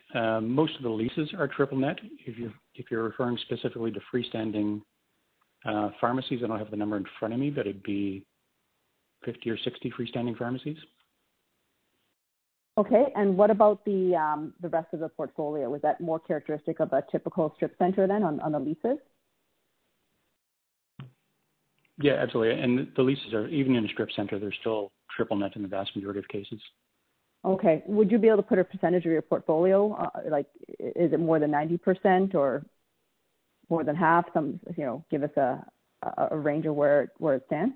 Uh, 0.13 0.41
most 0.41 0.75
of 0.75 0.83
the 0.83 0.89
leases 0.89 1.29
are 1.37 1.47
triple 1.47 1.77
net. 1.77 1.97
If 2.25 2.37
you 2.37 2.51
if 2.75 2.91
you're 2.91 3.03
referring 3.03 3.37
specifically 3.43 3.91
to 3.91 3.99
freestanding 4.13 4.81
uh, 5.65 5.89
pharmacies, 5.99 6.41
I 6.43 6.47
don't 6.47 6.59
have 6.59 6.71
the 6.71 6.77
number 6.77 6.97
in 6.97 7.05
front 7.19 7.33
of 7.33 7.39
me, 7.39 7.49
but 7.49 7.67
it'd 7.67 7.83
be 7.83 8.25
50 9.25 9.49
or 9.49 9.57
60 9.57 9.91
freestanding 9.97 10.37
pharmacies. 10.37 10.77
Okay. 12.77 13.05
And 13.15 13.37
what 13.37 13.51
about 13.51 13.83
the 13.85 14.15
um, 14.15 14.53
the 14.61 14.69
rest 14.69 14.87
of 14.93 14.99
the 14.99 15.09
portfolio? 15.09 15.69
Was 15.69 15.81
that 15.81 16.01
more 16.01 16.19
characteristic 16.19 16.79
of 16.79 16.91
a 16.93 17.03
typical 17.11 17.53
strip 17.55 17.75
center 17.77 18.07
then 18.07 18.23
on, 18.23 18.39
on 18.39 18.51
the 18.51 18.59
leases? 18.59 18.97
Yeah, 22.01 22.13
absolutely. 22.13 22.59
And 22.59 22.87
the 22.95 23.03
leases 23.03 23.33
are 23.33 23.47
even 23.47 23.75
in 23.75 23.85
a 23.85 23.89
strip 23.89 24.09
center, 24.15 24.39
they're 24.39 24.53
still 24.59 24.91
triple 25.15 25.37
net 25.37 25.55
in 25.55 25.61
the 25.61 25.67
vast 25.67 25.95
majority 25.95 26.19
of 26.19 26.27
cases. 26.29 26.59
Okay. 27.43 27.83
Would 27.87 28.11
you 28.11 28.17
be 28.17 28.27
able 28.27 28.37
to 28.37 28.43
put 28.43 28.59
a 28.59 28.63
percentage 28.63 29.05
of 29.05 29.11
your 29.11 29.21
portfolio? 29.21 29.93
Uh, 29.93 30.29
like, 30.29 30.45
is 30.79 31.11
it 31.11 31.19
more 31.19 31.39
than 31.39 31.51
ninety 31.51 31.77
percent 31.77 32.35
or 32.35 32.63
more 33.69 33.83
than 33.83 33.95
half? 33.95 34.25
Some, 34.33 34.59
you 34.77 34.85
know, 34.85 35.05
give 35.09 35.23
us 35.23 35.35
a 35.37 35.65
a 36.29 36.37
range 36.37 36.65
of 36.65 36.75
where 36.75 37.11
where 37.17 37.35
it 37.35 37.43
stands. 37.47 37.75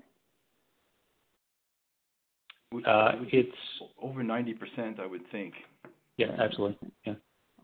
Uh, 2.84 3.12
it's 3.32 3.56
over 4.02 4.22
90%, 4.22 5.00
I 5.00 5.06
would 5.06 5.22
think. 5.30 5.54
Yeah, 6.16 6.32
absolutely. 6.38 6.90
Yeah. 7.04 7.14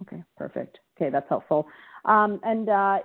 Okay, 0.02 0.22
perfect. 0.36 0.78
Okay, 0.96 1.10
that's 1.10 1.28
helpful. 1.28 1.66
Um, 2.04 2.40
and 2.44 2.68
uh, 2.68 2.98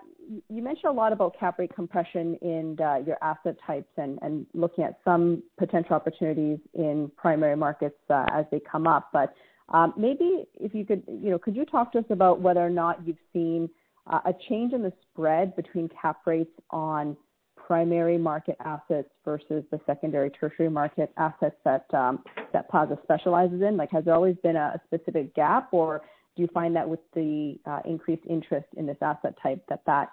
you 0.49 0.61
mentioned 0.61 0.89
a 0.89 0.91
lot 0.91 1.13
about 1.13 1.37
cap 1.39 1.59
rate 1.59 1.73
compression 1.73 2.35
in 2.41 2.77
uh, 2.81 2.97
your 3.05 3.17
asset 3.21 3.55
types 3.65 3.89
and, 3.97 4.45
looking 4.53 4.83
at 4.83 4.99
some 5.03 5.43
potential 5.57 5.95
opportunities 5.95 6.59
in 6.73 7.11
primary 7.15 7.55
markets 7.55 7.97
uh, 8.09 8.25
as 8.31 8.45
they 8.51 8.59
come 8.59 8.87
up. 8.87 9.09
But 9.13 9.33
um, 9.69 9.93
maybe 9.97 10.45
if 10.55 10.73
you 10.73 10.85
could, 10.85 11.03
you 11.07 11.29
know, 11.29 11.39
could 11.39 11.55
you 11.55 11.65
talk 11.65 11.91
to 11.93 11.99
us 11.99 12.05
about 12.09 12.41
whether 12.41 12.65
or 12.65 12.69
not 12.69 13.05
you've 13.05 13.17
seen 13.33 13.69
uh, 14.07 14.19
a 14.25 14.33
change 14.49 14.73
in 14.73 14.81
the 14.81 14.93
spread 15.03 15.55
between 15.55 15.89
cap 16.01 16.21
rates 16.25 16.53
on 16.69 17.17
primary 17.55 18.17
market 18.17 18.55
assets 18.63 19.09
versus 19.25 19.63
the 19.71 19.79
secondary, 19.85 20.29
tertiary 20.29 20.69
market 20.69 21.11
assets 21.17 21.55
that 21.65 21.85
um, 21.93 22.23
that 22.53 22.69
Plaza 22.69 22.97
specializes 23.03 23.61
in? 23.61 23.75
Like, 23.75 23.91
has 23.91 24.05
there 24.05 24.13
always 24.13 24.37
been 24.41 24.55
a 24.55 24.81
specific 24.85 25.35
gap, 25.35 25.69
or 25.71 26.01
do 26.37 26.43
you 26.43 26.49
find 26.53 26.75
that 26.75 26.87
with 26.87 26.99
the 27.13 27.57
uh, 27.65 27.79
increased 27.83 28.23
interest 28.29 28.67
in 28.77 28.85
this 28.85 28.97
asset 29.01 29.33
type, 29.41 29.65
that 29.67 29.81
that 29.87 30.09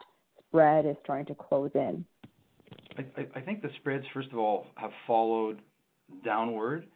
spread 0.49 0.87
is 0.87 0.97
starting 1.05 1.27
to 1.27 1.35
close 1.35 1.71
in? 1.75 2.05
I, 3.37 3.41
think 3.41 3.61
the 3.61 3.71
spreads, 3.81 4.05
first 4.15 4.33
of 4.33 4.39
all, 4.39 4.67
have 4.77 4.91
followed 5.07 5.61
downward. 6.25 6.87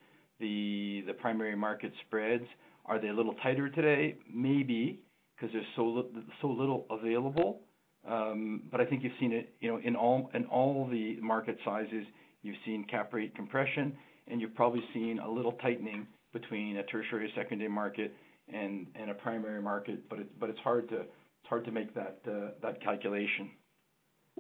The 0.41 1.03
the 1.07 1.13
primary 1.13 1.57
market 1.57 1.93
spreads 2.07 2.45
are 2.89 2.99
they 2.99 3.09
a 3.09 3.13
little 3.13 3.35
tighter 3.43 3.69
today? 3.69 4.17
Maybe, 4.33 5.01
because 5.37 5.53
there's 5.53 5.67
so 5.77 6.49
little 6.49 6.87
available. 6.91 7.61
But 8.05 8.81
I 8.81 8.87
think 8.87 9.03
you've 9.03 9.13
seen 9.21 9.33
it, 9.33 9.55
you 9.61 9.71
know, 9.71 9.79
in 9.85 9.95
all 9.95 10.89
the 10.91 11.17
market 11.21 11.59
sizes. 11.65 12.07
You've 12.43 12.57
seen 12.65 12.85
cap 12.85 13.13
rate 13.13 13.35
compression, 13.35 13.95
and 14.29 14.41
you've 14.41 14.55
probably 14.55 14.83
seen 14.95 15.19
a 15.19 15.31
little 15.31 15.53
tightening 15.53 16.07
between 16.33 16.79
a 16.79 16.83
tertiary, 16.85 17.25
and 17.25 17.33
secondary 17.35 17.69
market 17.69 18.15
and 18.53 19.11
a 19.11 19.15
primary 19.15 19.63
market. 19.63 20.09
But 20.09 20.49
it's 20.49 20.61
hard 20.61 20.89
to 20.89 21.71
make 21.71 21.89
uh, 21.97 22.31
that 22.63 22.83
calculation. 22.83 23.51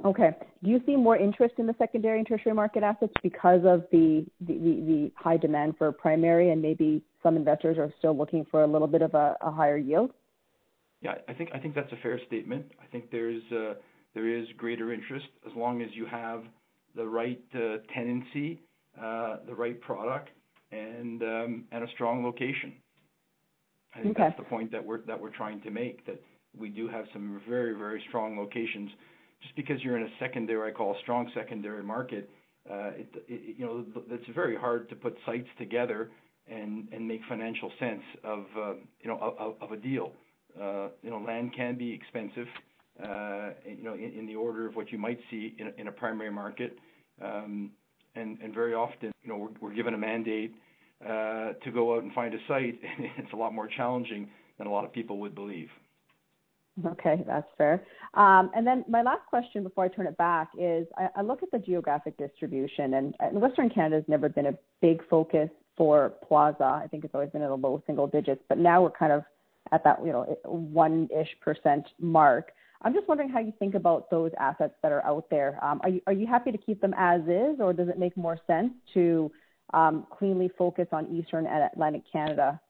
Okay. 0.04 0.30
Do 0.62 0.70
you 0.70 0.80
see 0.86 0.94
more 0.94 1.16
interest 1.16 1.54
in 1.58 1.66
the 1.66 1.74
secondary 1.76 2.18
and 2.18 2.26
tertiary 2.26 2.54
market 2.54 2.84
assets 2.84 3.12
because 3.22 3.62
of 3.64 3.84
the 3.90 4.26
high 5.16 5.36
demand 5.36 5.74
for 5.76 5.90
primary 5.90 6.50
and 6.50 6.62
maybe 6.62 7.02
some 7.22 7.36
investors 7.36 7.78
are 7.78 7.92
still 7.98 8.16
looking 8.16 8.44
for 8.50 8.62
a 8.62 8.66
little 8.66 8.86
bit 8.86 9.02
of 9.02 9.14
a 9.14 9.36
higher 9.42 9.76
yield? 9.76 10.12
Yeah, 11.00 11.14
I 11.28 11.32
think 11.32 11.50
that's 11.74 11.92
a 11.92 11.96
fair 12.02 12.20
statement. 12.26 12.66
I 12.80 12.86
think 12.86 13.06
uh, 13.52 13.74
there 14.14 14.28
is 14.28 14.46
greater 14.56 14.92
interest 14.92 15.26
as 15.46 15.52
long 15.56 15.82
as 15.82 15.88
you 15.94 16.06
have 16.06 16.44
the 16.94 17.06
right 17.06 17.42
uh, 17.54 17.78
tenancy, 17.92 18.60
the 18.96 19.54
right 19.56 19.80
product 19.80 20.30
and 20.70 21.22
um, 21.22 21.64
a 21.82 21.88
strong 21.94 22.24
location. 22.24 22.74
Okay. 23.92 24.00
I 24.00 24.02
think 24.02 24.16
that's 24.16 24.36
the 24.36 24.44
point 24.44 24.70
that 24.72 24.84
we're 24.84 25.02
that 25.06 25.20
we're 25.20 25.30
trying 25.30 25.60
to 25.62 25.70
make, 25.70 26.04
that 26.06 26.20
we 26.56 26.68
do 26.68 26.88
have 26.88 27.06
some 27.12 27.40
very, 27.48 27.74
very 27.74 28.02
strong 28.08 28.38
locations. 28.38 28.90
Just 29.42 29.54
because 29.56 29.82
you're 29.82 29.96
in 29.96 30.02
a 30.02 30.10
secondary, 30.18 30.70
I 30.70 30.74
call 30.74 30.94
a 30.94 30.98
strong 31.00 31.30
secondary 31.34 31.82
market, 31.82 32.28
uh, 32.68 32.90
you 33.28 33.64
know, 33.64 33.84
it's 34.10 34.28
very 34.34 34.56
hard 34.56 34.88
to 34.88 34.96
put 34.96 35.16
sites 35.24 35.48
together 35.58 36.10
and 36.50 36.88
and 36.92 37.06
make 37.06 37.20
financial 37.28 37.70
sense 37.78 38.02
of, 38.24 38.44
uh, 38.56 38.72
you 39.00 39.08
know, 39.08 39.56
of 39.60 39.72
a 39.72 39.76
deal. 39.76 40.12
Uh, 40.60 40.88
you 41.02 41.10
know, 41.10 41.18
land 41.18 41.54
can 41.54 41.76
be 41.76 41.92
expensive, 41.92 42.48
you 43.00 43.84
know, 43.84 43.94
in 43.94 44.26
the 44.26 44.34
order 44.34 44.66
of 44.66 44.74
what 44.74 44.90
you 44.90 44.98
might 44.98 45.20
see 45.30 45.56
in 45.78 45.88
a 45.88 45.92
primary 45.92 46.30
market. 46.30 46.78
Um 47.22 47.72
and 48.14 48.52
very 48.52 48.74
often, 48.74 49.12
you 49.22 49.28
know, 49.28 49.48
we're 49.60 49.74
given 49.74 49.94
a 49.94 49.98
mandate 49.98 50.52
to 51.02 51.70
go 51.72 51.96
out 51.96 52.02
and 52.02 52.12
find 52.12 52.34
a 52.34 52.38
site, 52.46 52.78
it's 53.18 53.32
a 53.32 53.36
lot 53.36 53.54
more 53.54 53.68
challenging 53.68 54.28
than 54.58 54.66
a 54.66 54.70
lot 54.70 54.84
of 54.84 54.92
people 54.92 55.18
would 55.18 55.34
believe. 55.34 55.68
Okay, 56.86 57.24
that's 57.26 57.46
fair. 57.56 57.82
Um, 58.14 58.50
and 58.54 58.66
then 58.66 58.84
my 58.88 59.02
last 59.02 59.26
question 59.28 59.62
before 59.62 59.84
I 59.84 59.88
turn 59.88 60.06
it 60.06 60.16
back 60.16 60.50
is 60.58 60.86
I 61.16 61.22
look 61.22 61.42
at 61.42 61.50
the 61.50 61.58
geographic 61.58 62.16
distribution 62.16 62.94
and 62.94 63.14
Western 63.32 63.68
Canada 63.68 63.96
has 63.96 64.04
never 64.06 64.28
been 64.28 64.46
a 64.46 64.54
big 64.80 65.00
focus 65.08 65.48
for 65.76 66.10
Plaza. 66.26 66.64
I 66.64 66.86
think 66.88 67.04
it's 67.04 67.14
always 67.14 67.30
been 67.30 67.42
in 67.42 67.48
the 67.48 67.56
low 67.56 67.82
single 67.86 68.06
digits, 68.06 68.42
but 68.48 68.58
now 68.58 68.82
we're 68.82 68.90
kind 68.90 69.12
of 69.12 69.24
at 69.72 69.82
that, 69.84 69.98
you 70.04 70.12
know, 70.12 70.38
1-ish% 70.46 71.40
percent 71.40 71.86
mark. 72.00 72.52
I'm 72.82 72.94
just 72.94 73.08
wondering 73.08 73.28
how 73.28 73.40
you 73.40 73.52
think 73.58 73.74
about 73.74 74.08
those 74.08 74.30
assets 74.38 74.74
that 74.82 74.92
are 74.92 75.04
out 75.04 75.28
there. 75.30 75.58
Are 75.60 75.88
you 75.88 76.00
Are 76.06 76.12
you 76.12 76.28
happy 76.28 76.52
to 76.52 76.58
keep 76.58 76.80
them 76.80 76.94
as 76.96 77.22
is, 77.22 77.58
or 77.58 77.72
does 77.72 77.88
it 77.88 77.98
make 77.98 78.16
more 78.16 78.38
sense 78.46 78.70
to 78.94 79.32
Um, 79.74 80.06
cleanly 80.10 80.50
focus 80.56 80.88
on 80.92 81.06
Eastern 81.14 81.46
and 81.46 81.64
Atlantic 81.64 82.02
Canada? 82.10 82.60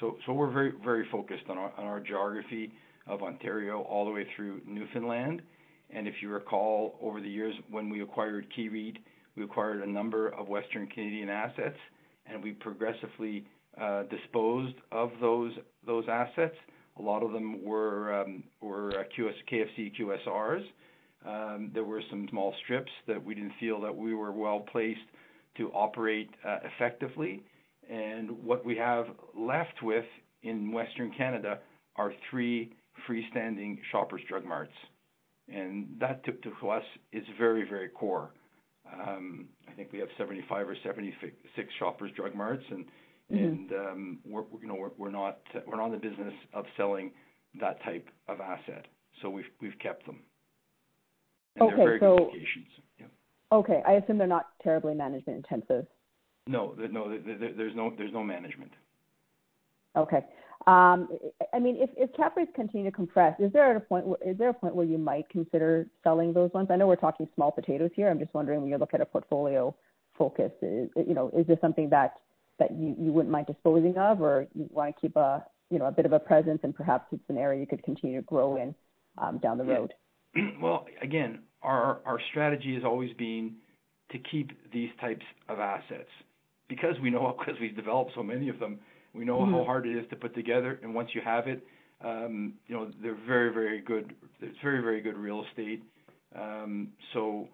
So, 0.00 0.16
so 0.26 0.32
we're 0.32 0.50
very 0.50 0.72
very 0.84 1.06
focused 1.10 1.44
on 1.48 1.58
our 1.58 2.00
geography 2.00 2.72
of 3.06 3.22
Ontario 3.22 3.82
all 3.82 4.04
the 4.04 4.10
way 4.10 4.26
through 4.36 4.60
Newfoundland. 4.66 5.42
And 5.90 6.08
if 6.08 6.14
you 6.20 6.30
recall, 6.30 6.98
over 7.00 7.20
the 7.20 7.28
years 7.28 7.54
when 7.70 7.88
we 7.88 8.02
acquired 8.02 8.46
KEYreit, 8.56 8.96
we 9.36 9.44
acquired 9.44 9.82
a 9.82 9.90
number 9.90 10.28
of 10.28 10.48
Western 10.48 10.86
Canadian 10.86 11.28
assets, 11.28 11.76
and 12.26 12.42
we 12.42 12.52
progressively 12.52 13.46
uh, 13.80 14.04
disposed 14.04 14.76
of 14.92 15.10
those 15.20 15.52
those 15.86 16.04
assets. 16.08 16.54
A 16.98 17.02
lot 17.02 17.22
of 17.22 17.32
them 17.32 17.64
were 17.64 18.22
um, 18.22 18.44
uh, 18.62 19.02
KFC 19.18 19.92
QSRs. 19.98 20.64
Um, 21.26 21.70
there 21.74 21.84
were 21.84 22.02
some 22.10 22.28
small 22.30 22.54
strips 22.62 22.92
that 23.08 23.22
we 23.22 23.34
didn't 23.34 23.54
feel 23.58 23.80
that 23.80 23.94
we 23.94 24.14
were 24.14 24.30
well-placed 24.30 25.00
to 25.56 25.70
operate 25.72 26.30
uh, 26.46 26.58
effectively. 26.64 27.42
And 27.90 28.30
what 28.42 28.64
we 28.64 28.76
have 28.76 29.06
left 29.36 29.82
with 29.82 30.04
in 30.42 30.72
Western 30.72 31.12
Canada 31.16 31.58
are 31.96 32.12
three 32.30 32.72
freestanding 33.08 33.78
Shoppers 33.90 34.22
Drug 34.28 34.44
Marts. 34.44 34.72
And 35.52 35.88
that 36.00 36.24
to 36.24 36.68
us 36.70 36.84
is 37.12 37.24
very 37.38 37.68
very 37.68 37.88
core. 37.88 38.30
Um, 38.92 39.46
I 39.68 39.72
think 39.72 39.92
we 39.92 39.98
have 39.98 40.08
75 40.18 40.68
or 40.68 40.76
76 40.84 41.34
Shoppers 41.78 42.10
Drug 42.16 42.34
Marts. 42.34 42.62
Mm-hmm. 42.70 44.14
We're 44.26 45.10
not 45.10 45.38
in 45.86 45.92
the 45.92 45.98
business 45.98 46.34
of 46.52 46.64
selling 46.76 47.12
that 47.60 47.82
type 47.82 48.08
of 48.28 48.40
asset, 48.40 48.86
so 49.22 49.30
we've 49.30 49.78
kept 49.82 50.06
them. 50.06 50.20
Okay. 51.60 51.74
They're 51.76 51.84
very 51.84 51.98
good 51.98 52.20
locations. 52.20 52.68
Okay. 53.54 53.82
I 53.86 53.92
assume 53.92 54.18
they're 54.18 54.26
not 54.26 54.48
terribly 54.62 54.94
management 54.94 55.46
intensive. 55.46 55.86
No. 56.46 56.74
no, 56.90 57.08
There's 57.08 57.74
no 57.74 57.92
there's 57.96 58.12
no 58.12 58.22
management. 58.22 58.72
Okay. 59.96 60.24
Um, 60.66 61.08
I 61.52 61.58
mean, 61.60 61.76
if 61.78 62.12
cap 62.16 62.36
rates 62.36 62.50
continue 62.54 62.90
to 62.90 62.96
compress, 62.96 63.38
is 63.38 63.52
there 63.52 63.76
a 63.76 63.80
point 63.80 64.06
where, 64.06 64.18
is 64.24 64.36
there 64.38 64.48
a 64.48 64.54
point 64.54 64.74
where 64.74 64.86
you 64.86 64.98
might 64.98 65.28
consider 65.28 65.86
selling 66.02 66.32
those 66.32 66.50
ones? 66.52 66.68
I 66.70 66.76
know 66.76 66.86
we're 66.86 66.96
talking 66.96 67.28
small 67.34 67.52
potatoes 67.52 67.90
here. 67.94 68.10
I'm 68.10 68.18
just 68.18 68.34
wondering, 68.34 68.60
when 68.60 68.70
you 68.70 68.78
look 68.78 68.94
at 68.94 69.00
a 69.00 69.06
portfolio 69.06 69.74
focus, 70.18 70.50
you 70.62 70.90
know, 70.96 71.30
is 71.36 71.46
this 71.46 71.58
something 71.60 71.90
that 71.90 72.14
that 72.58 72.70
you 72.72 73.12
wouldn't 73.12 73.32
mind 73.32 73.46
disposing 73.46 73.96
of 73.98 74.20
or 74.20 74.46
you 74.54 74.68
wanna 74.70 74.92
keep 75.00 75.16
a, 75.16 75.44
you 75.70 75.78
know, 75.78 75.86
a 75.86 75.92
bit 75.92 76.06
of 76.06 76.12
a 76.12 76.20
presence 76.20 76.60
and 76.62 76.74
perhaps 76.74 77.06
it's 77.12 77.28
an 77.28 77.36
area 77.36 77.60
you 77.60 77.66
could 77.66 77.82
continue 77.82 78.16
to 78.20 78.22
grow 78.22 78.56
in, 78.56 78.74
um, 79.18 79.38
down 79.38 79.58
the 79.58 79.64
road? 79.64 79.92
Well, 80.60 80.86
again, 81.00 81.40
our 81.64 82.18
strategy 82.30 82.74
has 82.74 82.84
always 82.84 83.12
been 83.14 83.54
to 84.12 84.18
keep 84.30 84.50
these 84.72 84.90
types 85.00 85.24
of 85.48 85.58
assets 85.58 86.08
because 86.68 86.94
we 87.02 87.10
know 87.10 87.34
because 87.38 87.60
we've 87.60 87.76
developed 87.76 88.12
so 88.14 88.22
many 88.22 88.48
of 88.48 88.58
them. 88.58 88.78
We 89.14 89.24
know 89.24 89.44
how 89.44 89.52
mm-hmm. 89.52 89.66
hard 89.66 89.86
it 89.86 89.96
is 89.96 90.04
to 90.10 90.16
put 90.16 90.34
together. 90.34 90.80
And 90.82 90.92
once 90.94 91.10
you 91.14 91.20
have 91.24 91.46
it, 91.46 91.64
um, 92.04 92.54
you 92.66 92.74
know, 92.74 92.90
they're 93.00 93.16
very, 93.26 93.52
very 93.52 93.80
good. 93.80 94.12
It's 94.40 94.58
very, 94.62 94.80
very 94.82 95.00
good 95.00 95.16
real 95.16 95.44
estate. 95.48 95.82
Um, 96.36 96.88
so 97.12 97.48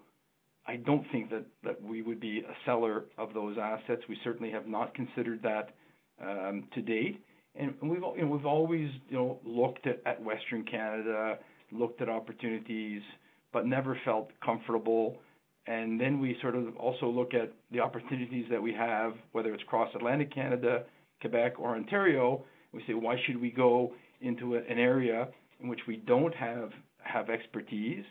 I 0.67 0.77
don't 0.77 1.05
think 1.13 1.31
that 1.31 1.45
that 1.65 1.83
we 1.83 2.01
would 2.03 2.19
be 2.19 2.39
a 2.41 2.55
seller 2.65 3.05
of 3.19 3.35
those 3.35 3.57
assets. 3.61 4.03
We 4.09 4.17
certainly 4.25 4.51
have 4.53 4.67
not 4.67 4.95
considered 4.95 5.43
that 5.43 5.75
um, 6.23 6.65
to 6.75 6.81
date. 6.81 7.23
And, 7.57 7.75
and 7.83 7.91
we've 7.91 8.47
always, 8.47 8.89
you 9.09 9.17
know, 9.17 9.39
looked 9.45 9.87
at 9.87 10.23
Western 10.23 10.65
Canada, 10.65 11.39
looked 11.73 12.01
at 12.01 12.09
opportunities, 12.09 13.03
but 13.53 13.67
never 13.67 13.99
felt 14.05 14.31
comfortable. 14.45 15.19
And 15.67 16.01
then 16.01 16.21
we 16.21 16.37
sort 16.41 16.55
of 16.55 16.77
also 16.77 17.07
look 17.07 17.35
at 17.35 17.53
the 17.71 17.81
opportunities 17.81 18.47
that 18.51 18.63
we 18.63 18.73
have, 18.73 19.13
whether 19.33 19.53
it's 19.53 19.63
across 19.63 19.95
Atlantic 19.95 20.33
Canada, 20.35 20.85
Quebec 21.21 21.59
or 21.59 21.77
Ontario. 21.77 22.45
We 22.73 22.83
say, 22.87 22.95
"Why 22.95 23.17
should 23.25 23.41
we 23.41 23.51
go 23.51 23.95
into 24.21 24.55
an 24.55 24.79
area 24.79 25.29
in 25.61 25.69
which 25.69 25.87
we 25.87 25.97
don't 25.97 26.35
have 26.35 26.73
have 27.03 27.31
expertise, 27.31 28.05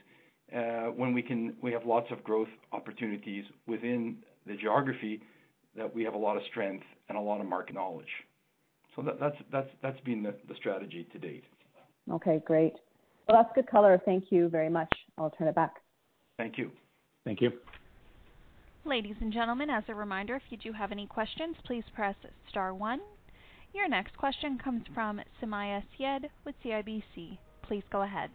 uh, 0.53 0.87
when 0.87 1.13
we 1.13 1.21
can 1.21 1.55
we 1.61 1.71
have 1.71 1.85
lots 1.85 2.11
of 2.11 2.23
growth 2.23 2.49
opportunities 2.71 3.45
within 3.67 4.17
the 4.45 4.55
geography 4.55 5.21
that 5.75 5.93
we 5.93 6.03
have 6.03 6.15
a 6.15 6.17
lot 6.17 6.35
of 6.37 6.43
strength 6.43 6.85
and 7.07 7.17
a 7.17 7.21
lot 7.21 7.39
of 7.41 7.47
market 7.47 7.75
knowledge?" 7.75 8.25
So 8.95 9.01
That's 9.01 9.99
been 10.01 10.23
the 10.23 10.55
strategy 10.55 11.05
to 11.13 11.19
date. 11.19 11.45
Okay, 12.11 12.41
great. 12.45 12.73
Well, 13.29 13.43
that's 13.43 13.53
good 13.53 13.69
color. 13.69 14.01
Thank 14.05 14.25
you 14.31 14.49
very 14.49 14.69
much. 14.69 14.91
I'll 15.19 15.29
turn 15.29 15.47
it 15.47 15.53
back. 15.53 15.75
Thank 16.39 16.57
you. 16.57 16.71
Thank 17.25 17.41
you. 17.41 17.51
Ladies 18.85 19.15
and 19.21 19.31
gentlemen, 19.31 19.69
as 19.69 19.83
a 19.87 19.93
reminder, 19.93 20.35
if 20.35 20.41
you 20.49 20.57
do 20.57 20.73
have 20.73 20.91
any 20.91 21.05
questions, 21.05 21.55
please 21.63 21.83
press 21.93 22.15
star 22.49 22.73
one. 22.73 22.99
Your 23.71 23.87
next 23.87 24.17
question 24.17 24.57
comes 24.57 24.81
from 24.95 25.21
Sumayya 25.39 25.83
Syed 25.95 26.27
with 26.43 26.55
CIBC. 26.65 27.37
Please 27.67 27.83
go 27.91 28.01
ahead. 28.01 28.31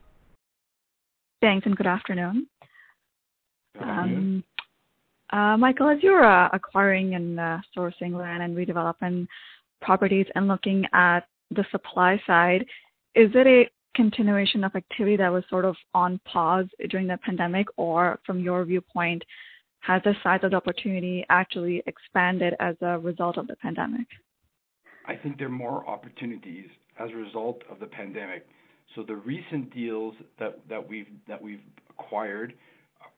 Thanks, 1.40 1.66
and 1.66 1.76
good 1.76 1.88
afternoon. 1.88 2.46
Good 3.76 3.82
afternoon. 3.82 4.44
Um, 5.32 5.36
uh, 5.36 5.56
Michael, 5.56 5.88
as 5.88 5.98
you're 6.02 6.24
uh, 6.24 6.50
acquiring 6.52 7.16
and 7.16 7.40
uh, 7.40 7.58
sourcing 7.76 8.12
land 8.12 8.44
and 8.44 8.56
redeveloping 8.56 9.26
properties 9.82 10.26
and 10.36 10.46
looking 10.46 10.84
at 10.92 11.26
the 11.50 11.64
supply 11.72 12.20
side, 12.28 12.64
is 13.16 13.30
it 13.34 13.46
a 13.48 13.68
continuation 13.94 14.64
of 14.64 14.74
activity 14.74 15.16
that 15.16 15.32
was 15.32 15.44
sort 15.48 15.64
of 15.64 15.76
on 15.94 16.20
pause 16.24 16.66
during 16.90 17.06
the 17.06 17.18
pandemic? 17.24 17.66
Or 17.76 18.18
from 18.26 18.40
your 18.40 18.64
viewpoint, 18.64 19.24
has 19.80 20.02
the 20.02 20.14
size 20.22 20.40
of 20.42 20.50
the 20.52 20.56
opportunity 20.56 21.24
actually 21.28 21.82
expanded 21.86 22.54
as 22.60 22.76
a 22.80 22.98
result 22.98 23.36
of 23.36 23.46
the 23.46 23.56
pandemic? 23.56 24.06
I 25.06 25.14
think 25.14 25.38
there 25.38 25.48
are 25.48 25.50
more 25.50 25.86
opportunities 25.86 26.66
as 26.98 27.10
a 27.10 27.16
result 27.16 27.62
of 27.70 27.80
the 27.80 27.86
pandemic. 27.86 28.46
So 28.94 29.02
the 29.02 29.16
recent 29.16 29.74
deals 29.74 30.14
that 30.38 30.58
that 30.68 30.88
we've 30.88 31.08
that 31.28 31.40
we've 31.40 31.60
acquired 31.90 32.54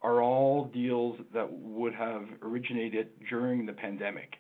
are 0.03 0.23
all 0.23 0.67
deals 0.67 1.19
that 1.35 1.51
would 1.51 1.95
have 1.95 2.25
originated 2.43 3.09
during 3.29 3.67
the 3.67 3.73
pandemic. 3.73 4.35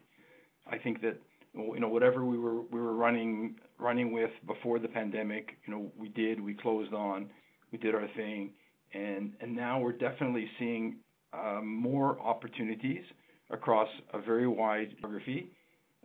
I 0.70 0.79
think 0.79 1.01
that, 1.03 1.16
you 1.55 1.81
know, 1.81 1.88
whatever 1.88 2.25
we 2.25 2.38
were 2.38 2.62
we 2.62 2.81
were 2.81 2.94
running 2.94 3.57
running 3.79 4.12
with 4.12 4.31
before 4.47 4.79
the 4.79 4.89
pandemic. 4.89 5.57
You 5.67 5.75
know, 5.75 5.93
we 5.99 6.09
did, 6.09 6.41
we 6.41 6.55
closed 6.55 6.93
on, 6.93 7.31
we 7.73 7.79
did 7.79 7.95
our 7.95 8.09
thing, 8.17 8.51
and 8.95 9.33
and 9.41 9.55
now 9.55 9.81
we're 9.81 9.93
definitely 9.93 10.49
seeing 10.59 10.97
uh, 11.33 11.61
more 11.62 12.21
opportunities 12.21 13.03
across 13.51 13.89
a 14.12 14.21
very 14.21 14.47
wide 14.47 14.95
geography 15.01 15.51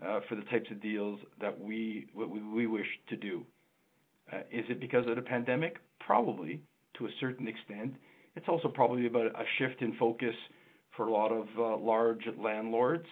uh, 0.06 0.20
for 0.28 0.36
the 0.36 0.44
types 0.44 0.70
of 0.72 0.82
deals 0.82 1.20
that 1.40 1.60
we 1.60 2.08
wish 2.16 2.88
to 3.10 3.16
do. 3.16 3.46
Uh, 4.32 4.40
is 4.52 4.66
it 4.70 4.80
because 4.80 5.06
of 5.08 5.16
the 5.16 5.22
pandemic? 5.22 5.78
Probably, 6.00 6.62
to 6.98 7.06
a 7.06 7.10
certain 7.20 7.48
extent. 7.48 7.96
It's 8.36 8.48
also 8.48 8.68
probably 8.68 9.08
about 9.08 9.28
a 9.28 9.44
shift 9.58 9.82
in 9.82 9.94
focus 9.98 10.36
for 10.96 11.08
a 11.08 11.12
lot 11.12 11.32
of 11.32 11.48
large 11.82 12.24
landlords, 12.38 13.06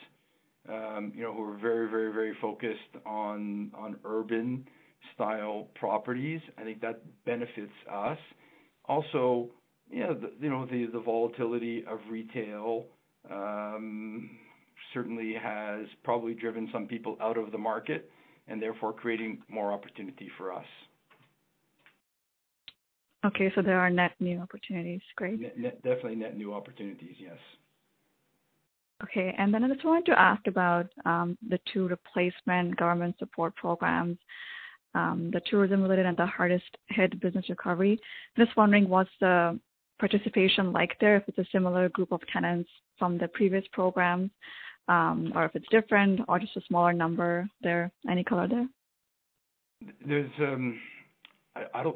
you 0.68 1.22
know, 1.24 1.34
who 1.34 1.44
are 1.44 1.58
very 1.58 1.90
very, 1.90 2.12
very 2.12 2.36
focused 2.42 2.96
on 3.06 3.72
on 3.76 3.98
urban-style 4.06 5.68
properties. 5.76 6.42
I 6.58 6.64
think 6.64 6.82
that 6.82 7.02
benefits 7.26 7.74
us. 7.92 8.18
Also, 8.86 9.50
yeah, 9.92 10.14
you 10.40 10.50
know, 10.50 10.66
the 10.66 10.88
the 10.92 11.00
volatility 11.00 11.84
of 11.88 12.00
retail 12.10 12.86
um, 13.32 14.30
certainly 14.94 15.34
has 15.42 15.86
probably 16.04 16.34
driven 16.34 16.70
some 16.72 16.88
people 16.88 17.18
out 17.22 17.38
of 17.38 17.52
the 17.52 17.58
market 17.58 18.10
and 18.48 18.62
therefore 18.62 18.94
creating 18.94 19.42
more 19.48 19.72
opportunity 19.72 20.30
for 20.38 20.52
us. 20.52 20.66
Okay. 23.26 23.52
So 23.56 23.62
there 23.62 23.80
are 23.80 23.90
net 23.90 24.14
new 24.20 24.40
opportunities. 24.40 25.02
Great. 25.16 25.42
Definitely 25.84 26.16
net 26.16 26.38
new 26.38 26.54
opportunities, 26.54 27.16
yes. 27.20 27.38
Okay. 29.04 29.34
And 29.38 29.54
then 29.54 29.64
I 29.64 29.70
just 29.70 29.86
wanted 29.86 30.06
to 30.08 30.20
ask 30.20 30.46
about 30.48 30.88
um, 31.06 31.38
the 31.48 31.60
two 31.72 31.88
replacement 31.88 32.76
government 32.78 33.16
support 33.18 33.56
programs, 33.56 34.18
um, 34.94 35.30
the 35.32 35.42
tourism-related 35.50 36.06
and 36.06 36.18
the 36.18 36.26
hardest 36.26 36.66
hit 36.88 37.20
business 37.22 37.50
recovery. 37.50 38.00
Just 38.38 38.56
wondering 38.58 38.90
what's 38.90 39.10
the 39.22 39.60
participation 40.00 40.72
like 40.72 40.98
there, 41.00 41.18
if 41.18 41.24
it's 41.28 41.38
a 41.38 41.46
similar 41.52 41.90
group 41.90 42.12
of 42.12 42.22
tenants 42.32 42.70
from 42.98 43.18
the 43.18 43.28
previous 43.30 43.64
programs, 43.72 44.32
um, 44.88 45.32
or 45.36 45.46
if 45.46 45.56
it's 45.56 45.68
different 45.70 46.22
or 46.28 46.40
just 46.40 46.58
a 46.58 46.62
smaller 46.68 46.94
number 46.94 47.48
there. 47.62 47.92
Any 48.10 48.24
color 48.24 48.48
there? 48.48 48.68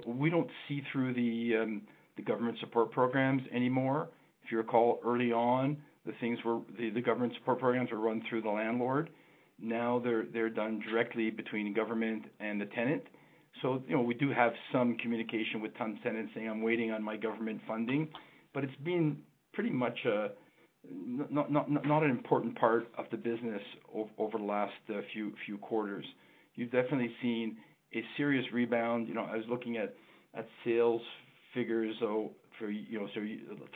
We 0.05 0.29
don't 0.29 0.49
see 0.67 0.83
through 0.91 1.13
the 1.13 2.23
government 2.23 2.57
support 2.59 2.91
programs 2.91 3.41
anymore. 3.53 4.09
If 4.43 4.51
you 4.51 4.57
recall 4.57 4.99
early 5.05 5.31
on, 5.31 5.77
the 6.05 6.13
things 6.19 6.39
were 6.43 6.59
the, 6.77 6.89
the 6.89 7.01
government 7.01 7.33
support 7.39 7.59
programs 7.59 7.91
were 7.91 7.99
run 7.99 8.21
through 8.29 8.41
the 8.41 8.49
landlord. 8.49 9.09
Now 9.59 10.01
they're 10.03 10.25
they're 10.33 10.49
done 10.49 10.81
directly 10.89 11.29
between 11.29 11.73
government 11.73 12.23
and 12.39 12.59
the 12.59 12.65
tenant. 12.65 13.03
So 13.61 13.81
you 13.87 13.95
know, 13.95 14.01
we 14.01 14.13
do 14.13 14.31
have 14.31 14.53
some 14.71 14.97
communication 14.97 15.61
with 15.61 15.71
some 15.77 15.99
tenants 16.03 16.31
saying, 16.35 16.49
"I'm 16.49 16.61
waiting 16.61 16.91
on 16.91 17.03
my 17.03 17.17
government 17.17 17.61
funding." 17.67 18.09
But 18.53 18.63
it's 18.63 18.75
been 18.83 19.17
pretty 19.53 19.69
much 19.69 19.97
a 20.05 20.29
not 20.89 21.51
not 21.51 21.71
not 21.71 22.03
an 22.03 22.09
important 22.09 22.57
part 22.57 22.87
of 22.97 23.05
the 23.11 23.17
business 23.17 23.61
over 24.17 24.37
the 24.37 24.43
last 24.43 24.73
uh, 24.89 25.01
few 25.13 25.33
few 25.45 25.57
quarters. 25.57 26.05
You've 26.55 26.71
definitely 26.71 27.11
seen 27.21 27.57
a 27.95 28.03
serious 28.17 28.45
rebound. 28.51 29.07
You 29.07 29.13
know, 29.13 29.23
I 29.23 29.37
was 29.37 29.45
looking 29.49 29.77
at 29.77 29.95
sales 30.65 31.01
figures, 31.53 31.95
so 31.99 32.31
for 32.59 32.69
you 32.69 32.99
know, 32.99 33.07
so 33.13 33.21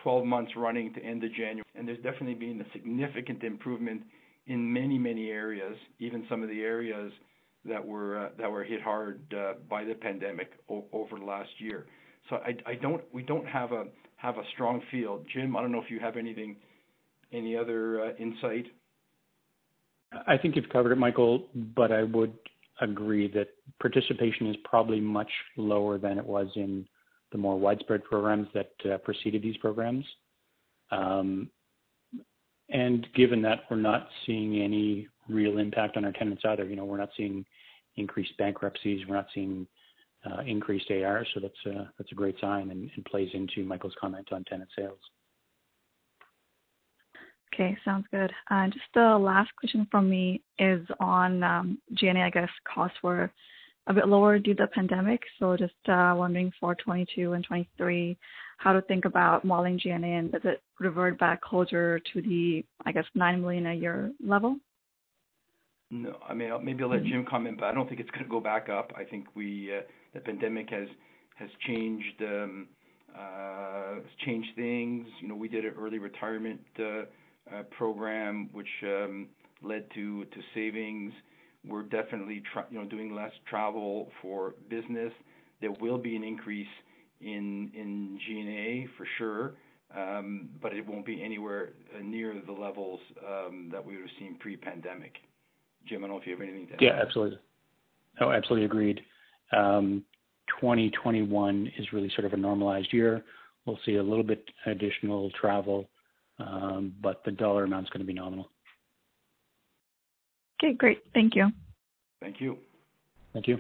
12 0.04 0.26
months 0.26 0.52
running 0.56 0.94
to 0.94 1.04
end 1.04 1.24
of 1.24 1.32
January, 1.32 1.64
and 1.76 1.88
there's 1.88 2.02
definitely 2.04 2.36
been 2.36 2.62
a 2.62 2.72
significant 2.74 3.44
improvement 3.44 4.02
in 4.48 4.72
many 4.72 4.98
many 4.98 5.30
areas, 5.30 5.76
even 6.00 6.26
some 6.30 6.44
of 6.44 6.50
the 6.50 6.62
areas 6.62 7.12
that 7.66 7.86
were 7.86 8.26
uh, 8.26 8.30
that 8.38 8.52
were 8.52 8.64
hit 8.64 8.82
hard 8.82 9.22
uh, 9.34 9.54
by 9.70 9.84
the 9.84 9.94
pandemic 9.94 10.52
over 10.70 11.20
the 11.20 11.26
last 11.26 11.50
year. 11.60 11.86
So 12.30 12.40
I 12.66 12.76
don't, 12.76 13.02
we 13.14 13.24
don't 13.24 13.46
have 13.46 13.72
a 13.72 13.86
strong 14.54 14.82
feel. 14.92 15.24
Jim, 15.34 15.56
I 15.56 15.62
don't 15.62 15.72
know 15.72 15.82
if 15.82 15.90
you 15.90 16.00
have 16.00 16.18
anything, 16.18 16.58
any 17.32 17.56
other 17.56 18.02
uh, 18.02 18.14
insight. 18.20 18.66
I 20.28 20.38
think 20.38 20.56
you've 20.56 20.70
covered 20.70 20.92
it, 20.92 20.98
Michael, 20.98 21.48
but 21.76 21.92
I 21.92 22.04
would 22.04 22.34
agree 22.82 23.28
that 23.34 23.48
participation 23.80 24.48
is 24.48 24.56
probably 24.64 25.00
much 25.00 25.30
lower 25.56 25.98
than 25.98 26.18
it 26.18 26.26
was 26.26 26.48
in 26.56 26.86
the 27.32 27.38
more 27.38 27.60
widespread 27.60 28.04
programs 28.04 28.48
that 28.54 28.72
uh, 28.92 28.98
preceded 29.00 29.42
these 29.42 29.58
programs. 29.58 30.06
Um, 30.92 31.50
and 32.70 33.08
given 33.16 33.42
that 33.44 33.62
we're 33.70 33.78
not 33.78 34.10
seeing 34.26 34.62
any 34.62 35.08
real 35.30 35.58
impact 35.58 35.98
on 35.98 36.06
our 36.06 36.12
tenants 36.12 36.44
either, 36.46 36.66
you 36.66 36.76
know, 36.76 36.86
we're 36.86 36.98
not 36.98 37.10
seeing 37.16 37.46
increased 37.96 38.38
bankruptcies, 38.38 39.06
we're 39.08 39.16
not 39.16 39.28
seeing 39.34 39.68
uh, 40.26 40.42
increased 40.42 40.90
AR, 40.92 41.26
so 41.34 41.40
that's 41.40 42.12
a 42.12 42.16
great 42.16 42.36
sign 42.42 42.72
and 42.72 43.06
plays 43.06 43.30
into 43.34 43.64
Michael's 43.64 43.96
comment 44.00 44.28
on 44.32 44.44
tenant 44.46 44.70
sales. 44.78 45.00
Okay, 47.54 47.78
sounds 47.84 48.06
good. 48.12 48.32
Uh, 48.52 48.68
just 48.68 48.86
the 48.94 49.18
last 49.18 49.50
question 49.56 49.88
from 49.90 50.10
me 50.10 50.42
is 50.60 50.86
on 51.00 51.44
um, 51.44 51.78
G&A. 51.94 52.14
I 52.14 52.30
guess 52.30 52.50
costs 52.72 52.98
were 53.02 53.32
a 53.88 53.94
bit 53.94 54.08
lower 54.08 54.38
due 54.38 54.54
to 54.54 54.64
the 54.64 54.68
pandemic. 54.68 55.22
So 55.40 55.56
just 55.58 55.74
uh, 55.88 56.14
wondering 56.16 56.52
for 56.60 56.76
22 56.76 57.34
and 57.34 57.44
23, 57.44 58.18
how 58.58 58.74
to 58.74 58.82
think 58.82 59.06
about 59.06 59.46
modeling 59.46 59.80
G&A, 59.80 59.96
and 59.96 60.32
does 60.32 60.42
it 60.44 60.62
revert 60.80 61.18
back 61.20 61.42
closer 61.42 62.00
to 62.00 62.22
the, 62.22 62.66
I 62.86 62.92
guess, 62.92 63.06
9 63.16 63.42
million 63.42 63.68
a 63.68 63.74
year 63.74 64.12
level? 64.26 64.58
No. 65.90 66.18
I 66.28 66.34
mean, 66.34 66.52
maybe 66.64 66.84
I'll 66.84 66.90
let 66.90 67.00
mm-hmm. 67.00 67.10
Jim 67.10 67.26
comment, 67.30 67.58
but 67.60 67.68
I 67.68 67.74
don't 67.74 67.88
think 67.88 68.02
it's 68.02 68.10
gonna 68.12 68.28
go 68.28 68.42
back 68.42 68.68
up. 68.68 68.92
I 68.98 69.04
think 69.06 69.28
we 69.36 69.74
uh, 69.74 69.82
the 70.14 70.20
pandemic 70.20 70.70
has 70.70 70.88
has 71.36 71.50
changed 71.66 72.22
um, 72.22 72.68
uh, 73.18 73.96
changed 74.26 74.50
things. 74.56 75.08
You 75.22 75.30
know, 75.30 75.36
we 75.36 75.48
did 75.48 75.64
an 75.64 75.74
early 75.80 76.00
retirement 76.00 76.60
program 77.72 78.50
which 78.52 78.68
um, 78.84 79.28
led 79.64 79.86
to 79.94 80.26
to 80.26 80.42
savings. 80.54 81.14
We're 81.68 81.84
definitely 81.84 82.42
you 82.72 82.80
know 82.80 82.86
doing 82.86 83.16
less 83.16 83.32
travel 83.50 84.10
for 84.22 84.56
business. 84.70 85.12
There 85.62 85.72
will 85.80 85.98
be 85.98 86.16
an 86.16 86.24
increase 86.24 86.68
in 87.22 88.20
G&A 88.28 88.88
for 88.98 89.08
sure, 89.18 89.54
um, 89.96 90.50
but 90.62 90.74
it 90.74 90.86
won't 90.86 91.06
be 91.06 91.24
anywhere 91.24 91.70
uh, 91.96 92.02
near 92.04 92.36
the 92.46 92.52
levels 92.52 93.00
um, 93.28 93.70
that 93.72 93.84
we 93.84 93.96
would've 93.96 94.10
seen 94.20 94.36
pre-pandemic. 94.40 95.14
Jim, 95.88 96.04
I 96.04 96.08
don't 96.08 96.16
know 96.16 96.22
if 96.22 96.28
you 96.28 96.34
have 96.34 96.42
anything 96.42 96.68
to 96.68 96.74
add. 96.74 96.82
Yeah, 96.82 97.00
absolutely. 97.02 97.40
No, 98.20 98.32
absolutely 98.32 98.66
agreed. 98.66 99.02
Um, 99.52 100.04
2021 100.60 101.72
is 101.78 101.92
really 101.94 102.12
sort 102.16 102.26
of 102.26 102.34
a 102.34 102.38
normalized 102.38 102.92
year. 102.92 103.24
We'll 103.66 103.80
see 103.86 103.96
a 103.96 104.04
little 104.04 104.24
bit 104.24 104.44
additional 104.66 105.30
travel, 105.32 105.90
but 106.38 107.24
the 107.26 107.32
dollar 107.32 107.66
amount's 107.66 107.90
gonna 107.90 108.06
be 108.06 108.14
nominal. 108.14 108.50
Okay, 110.60 110.74
great. 110.74 111.04
Thank 111.14 111.36
you. 111.36 111.52
Thank 112.22 112.42
you. 112.42 112.58
Thank 113.34 113.48
you. 113.48 113.60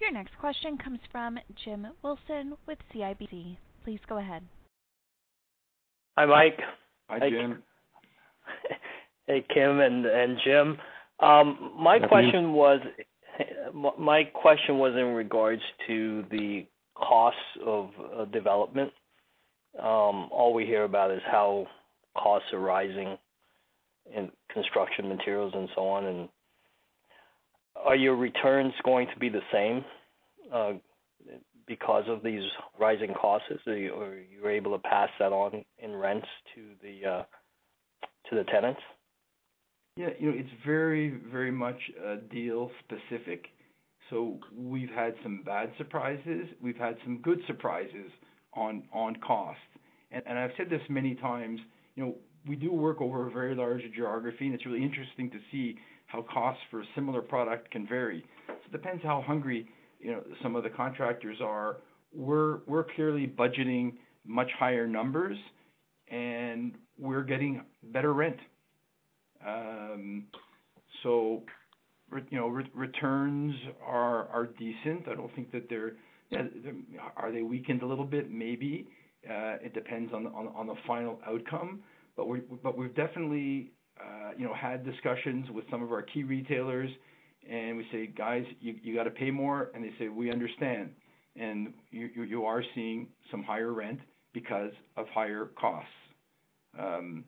Your 0.00 0.12
next 0.12 0.36
question 0.38 0.78
comes 0.78 1.00
from 1.10 1.38
Jim 1.64 1.86
Wilson 2.02 2.54
with 2.66 2.78
CIBC. 2.94 3.56
Please 3.84 4.00
go 4.08 4.18
ahead. 4.18 4.42
Hi, 6.16 6.26
Mike. 6.26 6.60
Hi, 7.08 7.28
Jim. 7.28 7.62
Hey, 9.28 9.44
Kim 9.54 9.78
and 9.78 10.36
Jim. 10.44 10.76
Um, 11.20 11.72
my 11.78 12.00
question 12.00 12.52
was 12.52 12.80
in 14.96 15.14
regards 15.14 15.62
to 15.86 16.24
the 16.30 16.66
costs 16.96 17.38
of 17.64 17.90
development. 18.32 18.92
Um, 19.78 20.28
all 20.32 20.52
we 20.52 20.66
hear 20.66 20.82
about 20.82 21.12
is 21.12 21.22
how 21.24 21.66
costs 22.18 22.52
are 22.52 22.58
rising 22.58 23.16
in 24.14 24.30
construction 24.52 25.08
materials 25.08 25.52
and 25.54 25.68
so 25.74 25.82
on. 25.88 26.04
And 26.06 26.28
are 27.76 27.96
your 27.96 28.16
returns 28.16 28.74
going 28.84 29.08
to 29.12 29.18
be 29.18 29.28
the 29.28 29.40
same 29.52 29.84
uh, 30.52 30.72
because 31.66 32.04
of 32.08 32.22
these 32.22 32.42
rising 32.78 33.14
costs? 33.14 33.48
Or 33.66 33.72
are 33.72 34.18
you 34.18 34.48
able 34.48 34.72
to 34.72 34.78
pass 34.78 35.08
that 35.18 35.32
on 35.32 35.64
in 35.78 35.94
rents 35.96 36.26
uh, 36.56 37.22
to 38.28 38.36
the 38.36 38.44
tenants? 38.44 38.80
Yeah. 39.96 40.08
You 40.18 40.30
know, 40.32 40.38
it's 40.38 40.50
very, 40.64 41.20
very 41.30 41.52
much 41.52 41.78
a 42.04 42.16
deal 42.16 42.70
specific. 42.84 43.46
So 44.10 44.38
we've 44.56 44.90
had 44.90 45.14
some 45.22 45.42
bad 45.44 45.70
surprises. 45.78 46.46
We've 46.60 46.76
had 46.76 46.96
some 47.04 47.18
good 47.22 47.40
surprises 47.46 48.10
on 48.54 48.82
on 48.92 49.16
cost. 49.16 49.58
And, 50.10 50.22
and 50.26 50.38
I've 50.38 50.50
said 50.56 50.68
this 50.68 50.82
many 50.88 51.14
times, 51.14 51.60
you 51.94 52.04
know, 52.04 52.14
we 52.46 52.56
do 52.56 52.72
work 52.72 53.00
over 53.00 53.28
a 53.28 53.30
very 53.30 53.54
large 53.54 53.82
geography, 53.94 54.46
and 54.46 54.54
it's 54.54 54.66
really 54.66 54.82
interesting 54.82 55.30
to 55.30 55.38
see 55.50 55.76
how 56.06 56.22
costs 56.22 56.62
for 56.70 56.80
a 56.80 56.84
similar 56.94 57.22
product 57.22 57.70
can 57.70 57.86
vary. 57.86 58.24
So 58.46 58.54
It 58.66 58.72
depends 58.72 59.02
how 59.02 59.22
hungry, 59.26 59.66
you 60.00 60.12
know, 60.12 60.22
some 60.42 60.56
of 60.56 60.62
the 60.62 60.70
contractors 60.70 61.38
are. 61.42 61.78
We're 62.14 62.58
we're 62.66 62.84
clearly 62.94 63.26
budgeting 63.26 63.94
much 64.26 64.50
higher 64.58 64.86
numbers, 64.86 65.38
and 66.08 66.72
we're 66.98 67.22
getting 67.22 67.62
better 67.84 68.12
rent. 68.12 68.36
Um, 69.46 70.24
so 71.02 71.42
you 72.30 72.38
know, 72.38 72.48
returns 72.74 73.54
are 73.86 74.28
are 74.28 74.46
decent. 74.58 75.08
I 75.08 75.14
don't 75.14 75.34
think 75.34 75.50
that 75.52 75.68
they're. 75.68 75.92
Are 77.16 77.30
they 77.30 77.42
weakened 77.42 77.82
a 77.82 77.86
little 77.86 78.04
bit? 78.06 78.30
Maybe. 78.30 78.86
Uh, 79.28 79.56
it 79.62 79.74
depends 79.74 80.12
on 80.12 80.26
on 80.26 80.66
the 80.66 80.74
final 80.86 81.18
outcome. 81.26 81.80
We've 82.16 82.94
definitely, 82.94 83.72
uh, 84.00 84.30
you 84.36 84.44
know, 84.44 84.54
had 84.54 84.84
discussions 84.84 85.50
with 85.50 85.64
some 85.70 85.82
of 85.82 85.92
our 85.92 86.02
key 86.02 86.24
retailers, 86.24 86.90
and 87.48 87.76
we 87.76 87.86
say, 87.90 88.06
"Guys, 88.06 88.44
you 88.60 88.76
you 88.82 88.94
gotta 88.94 89.10
pay 89.10 89.30
more." 89.30 89.70
And 89.74 89.82
they 89.82 89.92
say, 89.98 90.08
"We 90.08 90.30
understand." 90.30 90.94
And 91.36 91.72
you 91.90 92.10
you 92.24 92.44
are 92.44 92.62
seeing 92.74 93.08
some 93.30 93.42
higher 93.42 93.72
rent 93.72 94.00
because 94.32 94.72
of 94.96 95.08
higher 95.08 95.46
costs. 95.58 95.88
Um 96.78 97.24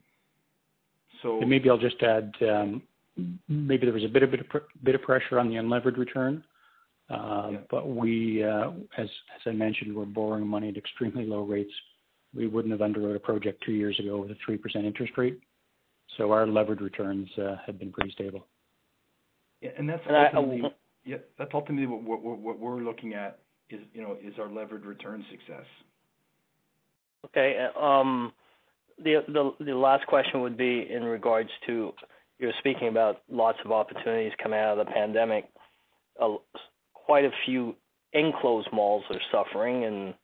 so 1.22 1.40
maybe 1.40 1.70
I'll 1.70 1.78
just 1.78 2.02
add, 2.02 2.34
Um, 2.42 2.82
maybe 3.48 3.86
there 3.86 3.94
was 3.94 4.04
a 4.04 4.08
bit 4.08 4.22
a 4.22 4.26
bit, 4.26 4.40
of 4.40 4.62
bit 4.82 4.94
of 4.94 5.02
pressure 5.02 5.38
on 5.38 5.48
the 5.48 5.54
unlevered 5.56 5.96
return. 5.96 6.44
Um 7.08 7.60
but 7.70 7.88
we, 7.88 8.42
uh, 8.44 8.72
as, 8.98 9.08
as 9.34 9.42
I 9.46 9.52
mentioned, 9.52 9.94
we're 9.96 10.04
borrowing 10.04 10.46
money 10.46 10.68
at 10.68 10.76
extremely 10.76 11.24
low 11.26 11.42
rates. 11.42 11.72
We 12.34 12.46
wouldn't 12.46 12.72
have 12.72 12.80
underwrote 12.80 13.16
a 13.16 13.20
project 13.20 13.62
two 13.64 13.72
years 13.72 13.98
ago 13.98 14.18
with 14.20 14.30
a 14.30 14.50
3% 14.50 14.84
interest 14.84 15.12
rate. 15.16 15.40
So 16.16 16.32
our 16.32 16.46
levered 16.46 16.80
returns 16.80 17.28
uh, 17.38 17.56
have 17.66 17.78
been 17.78 17.92
pretty 17.92 18.12
stable. 18.12 18.46
Yeah. 19.60 19.70
And 19.78 19.88
that's 19.88 20.02
uh, 20.06 20.12
ultimately 21.52 21.86
what 21.86 22.60
we're 22.60 22.82
looking 22.82 23.14
at 23.14 23.38
is, 23.70 23.80
you 23.92 24.02
know, 24.02 24.16
is 24.22 24.34
our 24.38 24.48
levered 24.48 24.84
return 24.84 25.24
success. 25.30 25.66
Okay. 27.26 27.66
Uh, 27.74 27.80
um, 27.80 28.32
the 29.02 29.22
last 29.58 30.06
question 30.06 30.40
would 30.42 30.56
be 30.56 30.86
in 30.90 31.02
regards 31.04 31.50
to 31.66 31.92
you're 32.38 32.52
speaking 32.58 32.88
about 32.88 33.22
lots 33.30 33.58
of 33.64 33.72
opportunities 33.72 34.32
coming 34.42 34.58
out 34.58 34.78
of 34.78 34.86
the 34.86 34.92
pandemic. 34.92 35.48
Quite 36.92 37.24
a 37.24 37.30
few 37.44 37.74
enclosed 38.12 38.68
malls 38.72 39.04
are 39.10 39.20
suffering 39.32 39.84
and 39.84 40.14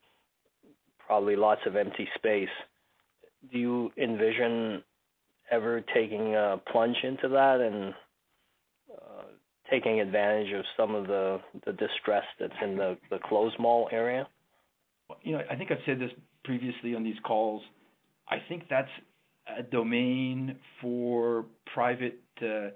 probably 1.10 1.34
lots 1.34 1.60
of 1.66 1.74
empty 1.74 2.08
space. 2.14 2.54
Do 3.50 3.58
you 3.58 3.90
envision 3.96 4.80
ever 5.50 5.80
taking 5.92 6.36
a 6.36 6.60
plunge 6.70 6.98
into 7.02 7.28
that 7.30 7.58
and 7.60 7.92
uh, 8.94 9.22
taking 9.68 10.00
advantage 10.00 10.52
of 10.52 10.64
some 10.76 10.94
of 10.94 11.08
the 11.08 11.40
the 11.66 11.72
distress 11.72 12.22
that's 12.38 12.54
in 12.62 12.76
the 12.76 12.96
closed 13.24 13.58
mall 13.58 13.88
area? 13.90 14.28
You 15.24 15.32
know, 15.32 15.42
I 15.50 15.56
think 15.56 15.72
I've 15.72 15.84
said 15.84 15.98
this 15.98 16.12
previously 16.44 16.94
on 16.94 17.02
these 17.02 17.18
calls. 17.26 17.62
I 18.28 18.36
think 18.48 18.66
that's 18.70 18.94
a 19.58 19.64
domain 19.64 20.58
for 20.80 21.44
private 21.74 22.20
uh, 22.40 22.68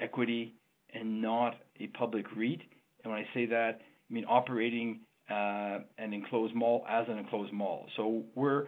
equity 0.00 0.54
and 0.94 1.20
not 1.20 1.56
a 1.78 1.88
public 1.88 2.24
REIT. 2.34 2.62
And 3.04 3.12
when 3.12 3.20
I 3.20 3.26
say 3.34 3.44
that, 3.44 3.82
I 4.10 4.14
mean 4.14 4.24
operating 4.26 5.00
Uh, 5.30 5.80
an 5.98 6.14
enclosed 6.14 6.54
mall 6.54 6.86
as 6.88 7.06
an 7.06 7.18
enclosed 7.18 7.52
mall. 7.52 7.86
So 7.96 8.22
we're 8.34 8.64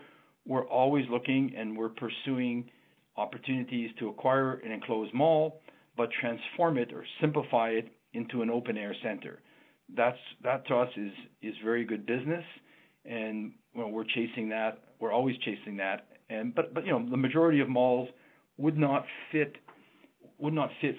always 0.67 1.07
looking, 1.11 1.55
and 1.57 1.75
we're 1.75 1.89
pursuing 1.89 2.71
opportunities 3.17 3.91
to 3.99 4.09
acquire 4.11 4.55
an 4.65 4.71
enclosed 4.71 5.15
mall, 5.15 5.63
but 5.97 6.11
transform 6.21 6.77
it 6.77 6.93
or 6.93 7.05
simplify 7.19 7.71
it 7.71 7.89
into 8.13 8.43
an 8.43 8.51
open 8.51 8.77
air 8.77 8.95
center. 9.03 9.41
That's 9.97 10.19
that 10.43 10.67
to 10.67 10.77
us 10.77 10.91
is 11.43 11.55
very 11.65 11.85
good 11.85 12.05
business. 12.05 12.45
Know, 13.07 13.89
we're 13.89 14.05
chasing 14.05 14.51
that. 14.51 14.83
We're 15.01 15.13
always 15.13 15.37
chasing 15.39 15.79
that. 15.79 16.09
But 16.29 16.85
you 16.85 16.93
know, 16.93 17.09
the 17.09 17.17
majority 17.17 17.61
of 17.61 17.69
malls 17.69 18.09
would 18.59 18.77
not 18.77 19.07
fit 19.33 19.57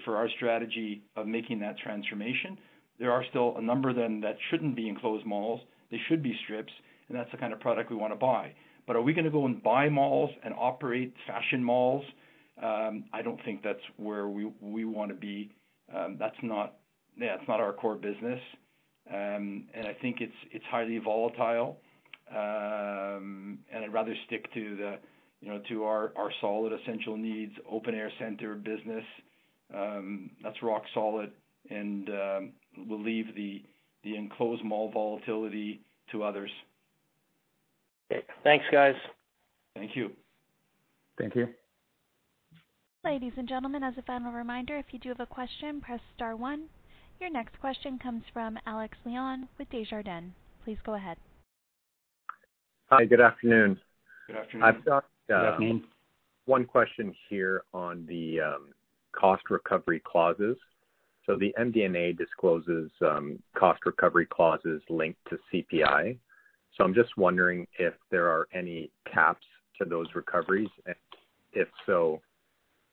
for 0.06 0.17
our 0.17 0.30
strategy 0.38 1.04
of 1.15 1.28
making 1.28 1.60
that 1.60 1.78
transformation. 1.78 2.58
There 3.01 3.11
are 3.11 3.25
still 3.29 3.57
a 3.57 3.61
number 3.61 3.89
of 3.89 3.95
them 3.97 4.21
that 4.21 4.37
shouldn't 4.49 4.75
be 4.75 4.87
enclosed 4.87 5.25
malls. 5.25 5.59
They 5.89 5.99
should 6.07 6.21
be 6.23 6.37
strips, 6.43 6.71
and 7.09 7.17
that's 7.17 7.31
the 7.31 7.37
kind 7.37 7.51
of 7.51 7.59
product 7.59 7.89
we 7.89 7.97
wanna 7.97 8.15
buy. 8.15 8.53
But 8.87 8.95
are 8.95 9.01
we 9.01 9.13
gonna 9.13 9.31
go 9.31 9.45
and 9.45 9.61
buy 9.61 9.89
malls 9.89 10.29
and 10.43 10.53
operate 10.57 11.13
fashion 11.27 11.63
malls? 11.63 12.05
I 12.61 13.21
don't 13.23 13.43
think 13.43 13.63
that's 13.63 13.83
where 13.97 14.27
we 14.27 14.45
we 14.61 14.85
wanna 14.85 15.15
be. 15.15 15.51
That's 15.89 16.41
not 16.43 16.75
yeah, 17.17 17.35
it's 17.35 17.47
not 17.47 17.59
our 17.59 17.73
core 17.73 17.95
business. 17.95 18.39
Um, 19.11 19.67
and 19.73 19.87
I 19.87 19.93
think 20.01 20.21
it's 20.21 20.39
it's 20.51 20.65
highly 20.65 20.99
volatile. 20.99 21.77
Um, 22.29 23.59
and 23.73 23.83
I'd 23.83 23.91
rather 23.91 24.15
stick 24.27 24.51
to 24.53 24.75
the, 24.77 24.99
you 25.41 25.49
know, 25.49 25.59
to 25.69 25.83
our 25.83 26.13
our 26.15 26.31
solid 26.39 26.71
essential 26.71 27.17
needs, 27.17 27.53
open 27.69 27.95
air 27.95 28.11
center 28.19 28.55
business. 28.55 29.03
That's 30.43 30.61
rock 30.61 30.83
solid. 30.93 31.31
We'll 32.77 33.01
leave 33.01 33.36
the 33.36 33.63
enclosed 34.15 34.63
mall 34.63 34.91
volatility 34.91 35.81
to 36.12 36.23
others. 36.23 36.51
Okay. 38.12 38.25
Thanks, 38.43 38.65
guys. 38.71 38.95
Thank 39.75 39.95
you. 39.95 40.12
Thank 41.17 41.36
you. 41.36 41.47
Ladies 43.03 43.34
and 43.38 43.47
gentlemen, 43.47 43.84
as 43.84 43.93
a 43.97 44.01
final 44.03 44.31
reminder, 44.31 44.77
if 44.77 44.86
you 44.91 44.99
do 44.99 45.10
have 45.10 45.19
a 45.19 45.25
question, 45.25 45.81
press 45.81 45.99
star 46.15 46.36
one. 46.36 46.65
Your 47.19 47.31
next 47.31 47.60
question 47.60 47.99
comes 47.99 48.23
from 48.34 48.57
Alex 48.65 48.97
Leon 49.05 49.47
with 49.57 49.69
Desjardins. 49.69 50.34
Please 50.63 50.77
go 50.86 50.95
ahead. 50.95 51.17
Hi, 52.88 53.05
good 53.05 53.21
afternoon. 53.21 53.79
Good 54.27 54.36
afternoon. 54.38 54.63
I've 54.63 54.86
got 54.86 55.03
uh, 55.03 55.07
Good 55.27 55.36
afternoon. 55.36 55.84
One 56.45 56.65
question 56.65 57.15
here 57.29 57.63
on 57.73 58.05
the 58.07 58.39
um, 58.41 58.67
cost 59.13 59.43
recovery 59.49 60.01
clauses. 60.05 60.57
So 61.25 61.38
the 61.38 61.53
MD&A 61.60 62.13
discloses 62.13 62.89
um, 63.01 63.39
cost 63.55 63.86
recovery 63.86 64.25
clauses 64.25 64.81
linked 64.89 65.19
to 65.29 65.38
CPI. 65.53 66.17
So 66.77 66.84
I'm 66.84 66.93
just 66.93 67.15
wondering 67.17 67.67
if 67.77 67.93
there 68.10 68.27
are 68.27 68.47
any 68.53 68.91
caps 69.12 69.45
to 69.77 69.86
those 69.86 70.07
recoveries, 70.15 70.69
and 70.86 70.95
if 71.53 71.67
so, 71.86 72.21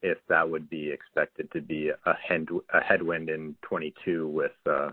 if 0.02 0.18
that 0.28 0.48
would 0.48 0.68
be 0.68 0.90
expected 0.90 1.50
to 1.52 1.60
be 1.60 1.90
a 1.90 2.80
headwind 2.82 3.30
in 3.30 3.54
22 3.62 4.28
with 4.28 4.52
uh, 4.68 4.90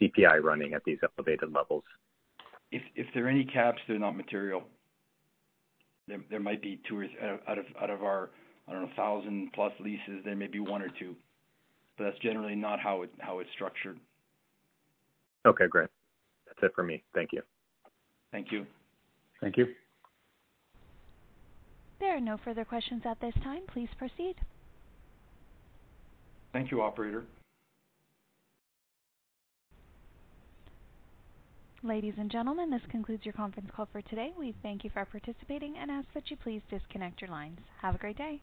CPI 0.00 0.42
running 0.42 0.74
at 0.74 0.82
these 0.84 0.98
elevated 1.02 1.52
levels. 1.52 1.84
If 2.72 2.82
if 2.94 3.06
there 3.14 3.26
are 3.26 3.28
any 3.28 3.44
caps, 3.44 3.78
they're 3.88 3.98
not 3.98 4.16
material. 4.16 4.62
There 6.06 6.20
there 6.30 6.40
might 6.40 6.62
be 6.62 6.80
two 6.88 6.98
or 6.98 7.06
out 7.48 7.58
of 7.58 7.64
out 7.80 7.90
of 7.90 8.02
our, 8.02 8.30
I 8.68 8.72
don't 8.72 8.82
know, 8.82 8.90
1,000+ 8.96 9.80
leases, 9.80 10.24
there 10.24 10.36
may 10.36 10.46
be 10.46 10.60
one 10.60 10.82
or 10.82 10.88
two. 10.98 11.16
That's 11.98 12.18
generally 12.18 12.54
not 12.54 12.80
how 12.80 13.02
it's 13.02 13.50
structured. 13.54 13.98
Okay, 15.46 15.66
great. 15.68 15.88
That's 16.46 16.58
it 16.62 16.72
for 16.74 16.82
me. 16.82 17.02
Thank 17.14 17.30
you. 17.32 17.42
Thank 18.32 18.52
you. 18.52 18.66
Thank 19.40 19.56
you. 19.56 19.66
There 21.98 22.16
are 22.16 22.20
no 22.20 22.38
further 22.44 22.64
questions 22.64 23.02
at 23.04 23.20
this 23.20 23.34
time. 23.42 23.62
Please 23.72 23.88
proceed. 23.98 24.36
Thank 26.52 26.70
you, 26.70 26.80
operator. 26.80 27.24
Ladies 31.82 32.14
and 32.18 32.30
gentlemen, 32.30 32.70
this 32.70 32.82
concludes 32.90 33.24
your 33.24 33.32
conference 33.32 33.70
call 33.74 33.88
for 33.90 34.02
today. 34.02 34.32
We 34.38 34.54
thank 34.62 34.84
you 34.84 34.90
for 34.90 35.04
participating 35.04 35.76
and 35.78 35.90
ask 35.90 36.06
that 36.14 36.30
you 36.30 36.36
please 36.36 36.60
disconnect 36.70 37.20
your 37.20 37.30
lines. 37.30 37.58
Have 37.80 37.94
a 37.94 37.98
great 37.98 38.18
day. 38.18 38.42